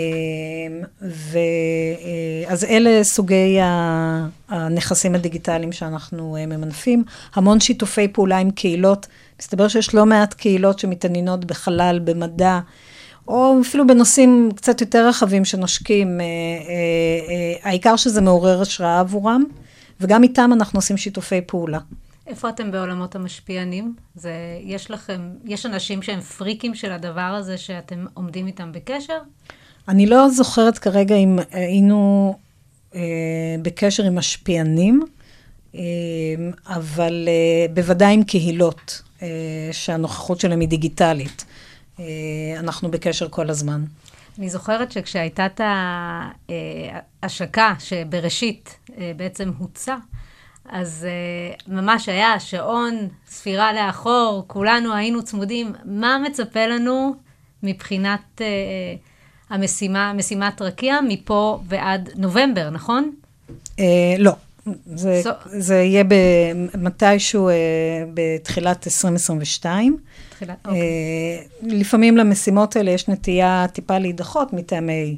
ו... 1.01 1.37
אה, 1.37 2.51
אז 2.53 2.63
אלה 2.63 3.03
סוגי 3.03 3.57
הנכסים 4.49 5.15
הדיגיטליים 5.15 5.71
שאנחנו 5.71 6.35
אה, 6.35 6.45
ממנפים. 6.45 7.03
המון 7.33 7.59
שיתופי 7.59 8.07
פעולה 8.07 8.37
עם 8.37 8.51
קהילות. 8.51 9.07
מסתבר 9.39 9.67
שיש 9.67 9.95
לא 9.95 10.05
מעט 10.05 10.33
קהילות 10.33 10.79
שמתעניינות 10.79 11.45
בחלל, 11.45 11.99
במדע, 12.03 12.59
או 13.27 13.57
אפילו 13.61 13.87
בנושאים 13.87 14.49
קצת 14.55 14.81
יותר 14.81 15.07
רחבים 15.07 15.45
שנושקים. 15.45 16.21
אה, 16.21 17.69
העיקר 17.69 17.95
שזה 17.95 18.21
מעורר 18.21 18.61
השראה 18.61 18.99
עבורם, 18.99 19.43
וגם 20.01 20.23
איתם 20.23 20.49
אנחנו 20.53 20.77
עושים 20.77 20.97
שיתופי 20.97 21.41
פעולה. 21.41 21.79
איפה 22.27 22.49
אתם 22.49 22.71
בעולמות 22.71 23.15
המשפיענים? 23.15 23.95
זה, 24.15 24.33
יש 24.61 24.91
לכם, 24.91 25.29
יש 25.45 25.65
אנשים 25.65 26.01
שהם 26.01 26.21
פריקים 26.21 26.75
של 26.75 26.91
הדבר 26.91 27.21
הזה 27.21 27.57
שאתם 27.57 28.05
עומדים 28.13 28.47
איתם 28.47 28.71
בקשר? 28.71 29.19
אני 29.87 30.05
לא 30.05 30.29
זוכרת 30.29 30.77
כרגע 30.77 31.15
אם 31.15 31.39
היינו 31.51 32.33
אה, 32.95 33.01
בקשר 33.61 34.03
עם 34.03 34.15
משפיענים, 34.15 35.01
אה, 35.75 35.81
אבל 36.67 37.27
אה, 37.27 37.73
בוודאי 37.73 38.13
עם 38.13 38.23
קהילות, 38.23 39.01
אה, 39.21 39.27
שהנוכחות 39.71 40.39
שלהם 40.39 40.59
היא 40.59 40.69
דיגיטלית. 40.69 41.45
אה, 41.99 42.05
אנחנו 42.59 42.91
בקשר 42.91 43.29
כל 43.29 43.49
הזמן. 43.49 43.83
אני 44.39 44.49
זוכרת 44.49 44.91
שכשהייתה 44.91 45.45
את 45.45 45.61
ההשקה, 47.23 47.73
שבראשית 47.79 48.77
אה, 48.97 49.11
בעצם 49.15 49.51
הוצע, 49.57 49.95
אז 50.69 51.07
uh, 51.07 51.71
ממש 51.71 52.09
היה 52.09 52.39
שעון, 52.39 53.07
ספירה 53.27 53.73
לאחור, 53.73 54.43
כולנו 54.47 54.93
היינו 54.93 55.23
צמודים. 55.23 55.73
מה 55.85 56.17
מצפה 56.25 56.67
לנו 56.67 57.15
מבחינת 57.63 58.21
uh, 58.37 58.41
המשימה, 59.49 60.13
משימת 60.13 60.61
רקיע, 60.61 60.99
מפה 61.07 61.59
ועד 61.67 62.09
נובמבר, 62.15 62.69
נכון? 62.69 63.11
אה, 63.79 64.15
לא. 64.19 64.31
זה, 64.95 65.21
so... 65.25 65.29
זה 65.45 65.75
יהיה 65.75 66.03
מתישהו 66.77 67.49
אה, 67.49 67.53
בתחילת 68.13 68.87
2022. 68.87 69.97
תחילת, 70.29 70.55
אוקיי. 70.65 70.81
אה, 70.81 71.41
לפעמים 71.61 72.17
למשימות 72.17 72.75
האלה 72.75 72.91
יש 72.91 73.07
נטייה 73.07 73.65
טיפה 73.73 73.97
להידחות 73.97 74.53
מטעמי 74.53 75.17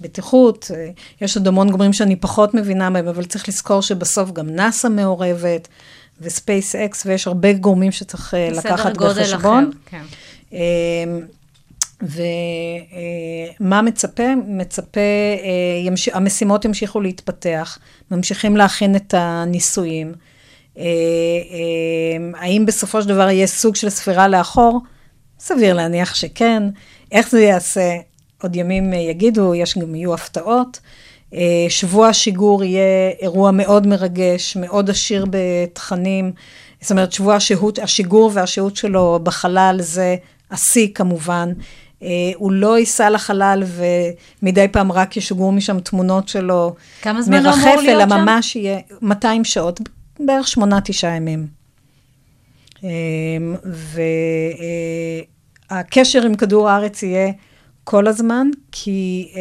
בטיחות. 0.00 0.70
אה, 0.74 0.90
יש 1.20 1.36
עוד 1.36 1.48
המון 1.48 1.70
גורמים 1.70 1.92
שאני 1.92 2.16
פחות 2.16 2.54
מבינה 2.54 2.90
בהם, 2.90 3.08
אבל 3.08 3.24
צריך 3.24 3.48
לזכור 3.48 3.82
שבסוף 3.82 4.30
גם 4.30 4.50
נאס"א 4.50 4.88
מעורבת, 4.88 5.68
וספייס 6.20 6.74
אקס, 6.74 7.06
ויש 7.06 7.26
הרבה 7.26 7.52
גורמים 7.52 7.92
שצריך 7.92 8.34
אה, 8.34 8.48
לקחת 8.52 8.96
בחשבון. 8.96 9.14
סדר 9.14 9.22
גודל 9.24 9.34
אחר, 9.34 9.60
כן. 9.86 10.02
אה, 10.52 10.58
ומה 13.60 13.82
מצפה? 13.82 14.34
מצפה, 14.46 15.00
אה, 15.00 15.86
ימש... 15.86 16.08
המשימות 16.08 16.64
ימשיכו 16.64 17.00
להתפתח, 17.00 17.78
ממשיכים 18.10 18.56
להכין 18.56 18.96
את 18.96 19.14
הניסויים. 19.16 20.14
אה, 20.78 20.84
אה, 20.84 22.40
האם 22.40 22.66
בסופו 22.66 23.02
של 23.02 23.08
דבר 23.08 23.30
יהיה 23.30 23.46
סוג 23.46 23.76
של 23.76 23.88
ספירה 23.88 24.28
לאחור? 24.28 24.80
סביר 25.40 25.74
להניח 25.74 26.14
שכן. 26.14 26.62
איך 27.12 27.30
זה 27.30 27.40
ייעשה? 27.40 27.96
עוד 28.42 28.56
ימים 28.56 28.92
יגידו, 28.92 29.54
יש 29.54 29.78
גם 29.78 29.94
יהיו 29.94 30.14
הפתעות. 30.14 30.80
שבוע 31.68 32.08
השיגור 32.08 32.64
יהיה 32.64 33.10
אירוע 33.20 33.50
מאוד 33.50 33.86
מרגש, 33.86 34.56
מאוד 34.56 34.90
עשיר 34.90 35.26
בתכנים. 35.30 36.32
זאת 36.80 36.90
אומרת, 36.90 37.12
שבוע 37.12 37.34
השהות, 37.34 37.78
השיגור 37.78 38.30
והשהות 38.34 38.76
שלו 38.76 39.20
בחלל 39.22 39.76
זה 39.80 40.16
השיא 40.50 40.88
כמובן. 40.94 41.52
אה, 42.02 42.08
הוא 42.36 42.52
לא 42.52 42.78
ייסע 42.78 43.10
לחלל 43.10 43.62
ומדי 44.42 44.68
פעם 44.68 44.92
רק 44.92 45.16
ישוגרו 45.16 45.52
משם 45.52 45.80
תמונות 45.80 46.28
שלו. 46.28 46.74
כמה 47.02 47.22
זמן 47.22 47.42
לא 47.42 47.54
אמור 47.54 47.76
להיות 47.82 48.08
שם? 48.08 48.12
אלא 48.12 48.24
ממש 48.24 48.56
יהיה 48.56 48.78
200 49.02 49.44
שעות, 49.44 49.80
בערך 50.20 50.48
שמונה, 50.48 50.80
תשעה 50.80 51.16
ימים. 51.16 51.46
אה, 52.84 52.90
והקשר 55.70 56.26
עם 56.26 56.34
כדור 56.34 56.68
הארץ 56.70 57.02
יהיה 57.02 57.32
כל 57.84 58.06
הזמן, 58.06 58.48
כי 58.72 59.28
אה, 59.36 59.40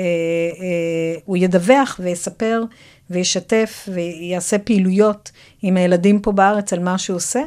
הוא 1.25 1.37
ידווח 1.37 1.99
ויספר 2.03 2.63
וישתף 3.09 3.89
ויעשה 3.93 4.57
פעילויות 4.57 5.31
עם 5.61 5.77
הילדים 5.77 6.19
פה 6.19 6.31
בארץ 6.31 6.73
על 6.73 6.79
מה 6.79 6.97
שהוא 6.97 7.17
עושה. 7.17 7.41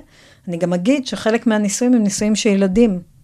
אני 0.49 0.57
גם 0.57 0.73
אגיד 0.73 1.07
שחלק 1.07 1.47
מהניסויים 1.47 1.95
הם 1.95 2.03
ניסויים 2.03 2.37
שילדים 2.37 2.91
אה, 2.91 3.16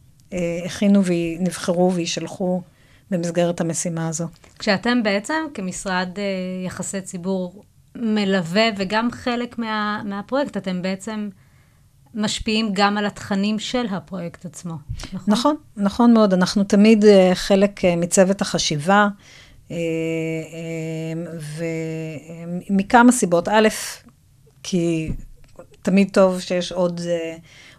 הכינו 0.65 1.03
ונבחרו 1.05 1.93
וישלחו 1.95 2.63
במסגרת 3.11 3.61
המשימה 3.61 4.09
הזו. 4.09 4.27
כשאתם 4.59 5.03
בעצם 5.03 5.45
כמשרד 5.55 6.09
אה, 6.19 6.25
יחסי 6.67 7.01
ציבור 7.01 7.65
מלווה 7.97 8.69
וגם 8.77 9.11
חלק 9.11 9.59
מה, 9.59 10.03
מהפרויקט, 10.05 10.57
אתם 10.57 10.83
בעצם 10.83 11.29
משפיעים 12.15 12.71
גם 12.73 12.99
על 12.99 13.07
התכנים 13.07 13.59
של 13.59 13.87
הפרויקט 13.91 14.45
עצמו, 14.47 14.75
נכון? 15.13 15.33
נכון, 15.35 15.57
נכון 15.77 16.15
מאוד. 16.15 16.33
אנחנו 16.33 16.65
תמיד 16.65 17.05
אה, 17.05 17.31
חלק 17.35 17.85
אה, 17.85 17.97
מצוות 17.97 18.41
החשיבה, 18.41 19.09
אה, 19.71 19.77
ומכמה 22.71 23.13
סיבות. 23.13 23.49
א', 23.49 23.69
כי 24.63 25.13
תמיד 25.83 26.09
טוב 26.13 26.41
שיש 26.41 26.73
עוד, 26.73 27.01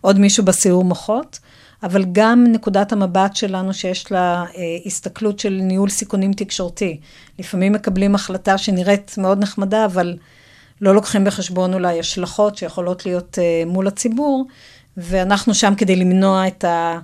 עוד 0.02 0.20
מישהו 0.20 0.46
בסיעור 0.46 0.84
מוחות, 0.84 1.40
אבל 1.84 2.06
גם 2.12 2.46
נקודת 2.52 2.92
המבט 2.92 3.36
שלנו 3.36 3.74
שיש 3.74 4.12
לה 4.12 4.46
הסתכלות 4.86 5.40
של 5.40 5.60
ניהול 5.62 5.90
סיכונים 5.90 6.34
תקשורתי. 6.34 7.00
לפעמים 7.40 7.74
מקבלים 7.74 8.16
החלטה 8.16 8.58
שנראית 8.58 9.16
מאוד 9.18 9.40
נחמדה, 9.40 9.86
אבל 9.86 10.18
לא 10.82 10.96
לוקחים 10.96 11.24
בחשבון 11.24 11.74
אולי 11.74 12.00
השלכות 12.00 12.58
שיכולות 12.58 13.06
להיות 13.06 13.38
uh, 13.38 13.70
מול 13.70 13.88
הציבור, 13.88 14.48
ואנחנו 14.98 15.54
שם 15.54 15.76
כדי 15.78 15.96
למנוע 15.96 16.48
את, 16.48 16.64
ה, 16.64 17.00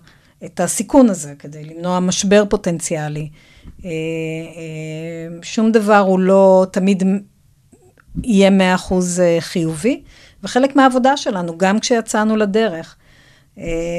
את 0.46 0.60
הסיכון 0.60 1.10
הזה, 1.10 1.34
כדי 1.40 1.64
למנוע 1.64 2.00
משבר 2.00 2.44
פוטנציאלי. 2.50 3.30
Uh, 3.66 3.82
uh, 3.82 3.86
שום 5.42 5.72
דבר 5.72 5.98
הוא 5.98 6.20
לא 6.20 6.66
תמיד 6.72 7.04
יהיה 8.24 8.50
מאה 8.50 8.76
אחוז 8.76 9.22
חיובי, 9.40 10.02
וחלק 10.44 10.76
מהעבודה 10.76 11.18
שלנו, 11.18 11.58
גם 11.58 11.80
כשיצאנו 11.80 12.36
לדרך, 12.36 12.96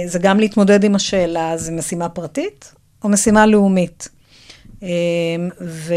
זה 0.07 0.19
גם 0.19 0.41
להתמודד 0.41 0.85
עם 0.85 0.95
השאלה, 0.95 1.57
זה 1.57 1.73
משימה 1.73 2.09
פרטית 2.09 2.75
או 3.05 3.09
משימה 3.09 3.47
לאומית. 3.47 4.09
Uh, 4.81 4.85
ו... 5.61 5.95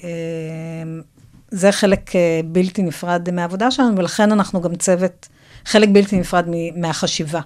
Uh, 0.00 1.12
זה 1.52 1.72
חלק 1.72 2.16
אה, 2.16 2.40
בלתי 2.44 2.82
נפרד 2.82 3.30
מהעבודה 3.30 3.70
שלנו, 3.70 3.96
ולכן 3.96 4.32
אנחנו 4.32 4.60
גם 4.60 4.76
צוות, 4.76 5.28
חלק 5.64 5.88
בלתי 5.92 6.16
נפרד 6.16 6.44
מהחשיבה. 6.76 7.40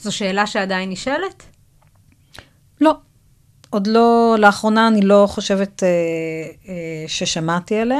זו 0.00 0.16
שאלה 0.16 0.46
שעדיין 0.46 0.90
נשאלת? 0.90 1.42
לא. 2.80 2.94
עוד 3.70 3.86
לא, 3.86 4.36
לאחרונה 4.38 4.88
אני 4.88 5.00
לא 5.00 5.26
חושבת 5.28 5.82
אה, 5.82 5.88
אה, 6.68 7.04
ששמעתי 7.06 7.78
עליה, 7.78 7.98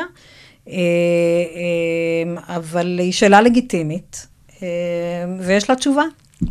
אה, 0.69 0.75
אה, 0.75 2.57
אבל 2.57 2.99
היא 2.99 3.13
שאלה 3.13 3.41
לגיטימית, 3.41 4.27
אה, 4.63 4.69
ויש 5.41 5.71
לה 5.71 5.77
תשובה. 5.77 6.05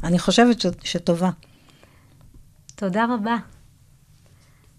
אני 0.03 0.19
חושבת 0.19 0.61
ש, 0.61 0.65
שטובה. 0.83 1.29
תודה 2.75 3.05
רבה. 3.13 3.35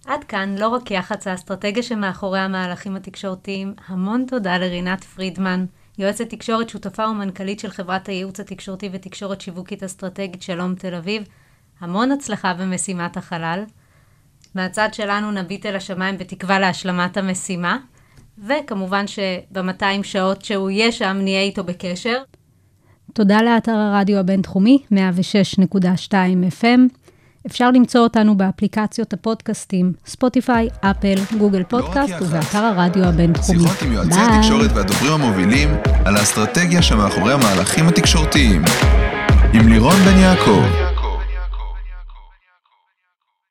עד 0.07 0.25
כאן 0.25 0.55
לא 0.59 0.69
רק 0.69 0.91
יח"צ 0.91 1.27
האסטרטגיה 1.27 1.83
שמאחורי 1.83 2.39
המהלכים 2.39 2.97
התקשורתיים, 2.97 3.75
המון 3.87 4.25
תודה 4.29 4.59
לרינת 4.59 5.05
פרידמן, 5.05 5.67
יועצת 5.99 6.31
תקשורת 6.31 6.69
שותפה 6.69 7.09
ומנכ"לית 7.09 7.61
של 7.61 7.71
חברת 7.71 8.09
הייעוץ 8.09 8.41
התקשורתי 8.41 8.89
ותקשורת 8.93 9.41
שיווקית 9.41 9.83
אסטרטגית 9.83 10.43
שלום 10.43 10.75
תל 10.75 10.95
אביב. 10.95 11.23
המון 11.81 12.13
הצלחה 12.13 12.55
במשימת 12.55 13.17
החלל. 13.17 13.65
מהצד 14.55 14.89
שלנו 14.93 15.31
נביט 15.31 15.67
אל 15.67 15.77
השמיים 15.77 16.19
בתקווה 16.19 16.59
להשלמת 16.59 17.17
המשימה, 17.17 17.79
וכמובן 18.47 19.07
שב-200 19.07 20.03
שעות 20.03 20.45
שהוא 20.45 20.71
יהיה 20.71 20.93
שם 20.93 21.17
נהיה 21.23 21.41
איתו 21.41 21.65
בקשר. 21.65 22.23
תודה 23.17 23.43
לאתר 23.43 23.73
הרדיו 23.73 24.19
הבינתחומי, 24.19 24.79
106.2 24.93 26.13
FM. 26.61 26.81
אפשר 27.47 27.71
למצוא 27.71 28.01
אותנו 28.01 28.37
באפליקציות 28.37 29.13
הפודקאסטים, 29.13 29.93
ספוטיפיי, 30.07 30.69
אפל, 30.81 31.15
גוגל 31.39 31.59
לא 31.59 31.65
פודקאסט 31.65 32.13
לא 32.13 32.27
ובאתר 32.27 32.59
הרדיו 32.59 33.05
הבינתחומי. 33.05 33.59
שיחות 33.59 33.83
עם 33.83 33.93
יועצי 33.93 34.21
התקשורת 34.21 34.71
והדוברים 34.75 35.13
המובילים 35.13 35.69
על 36.05 36.17
האסטרטגיה 36.17 36.83
שמאחורי 36.83 37.33
המהלכים 37.33 37.89
התקשורתיים. 37.89 38.63
עם 39.53 39.69
לירון 39.69 39.97
בן 40.05 40.19
יעקב. 40.19 40.96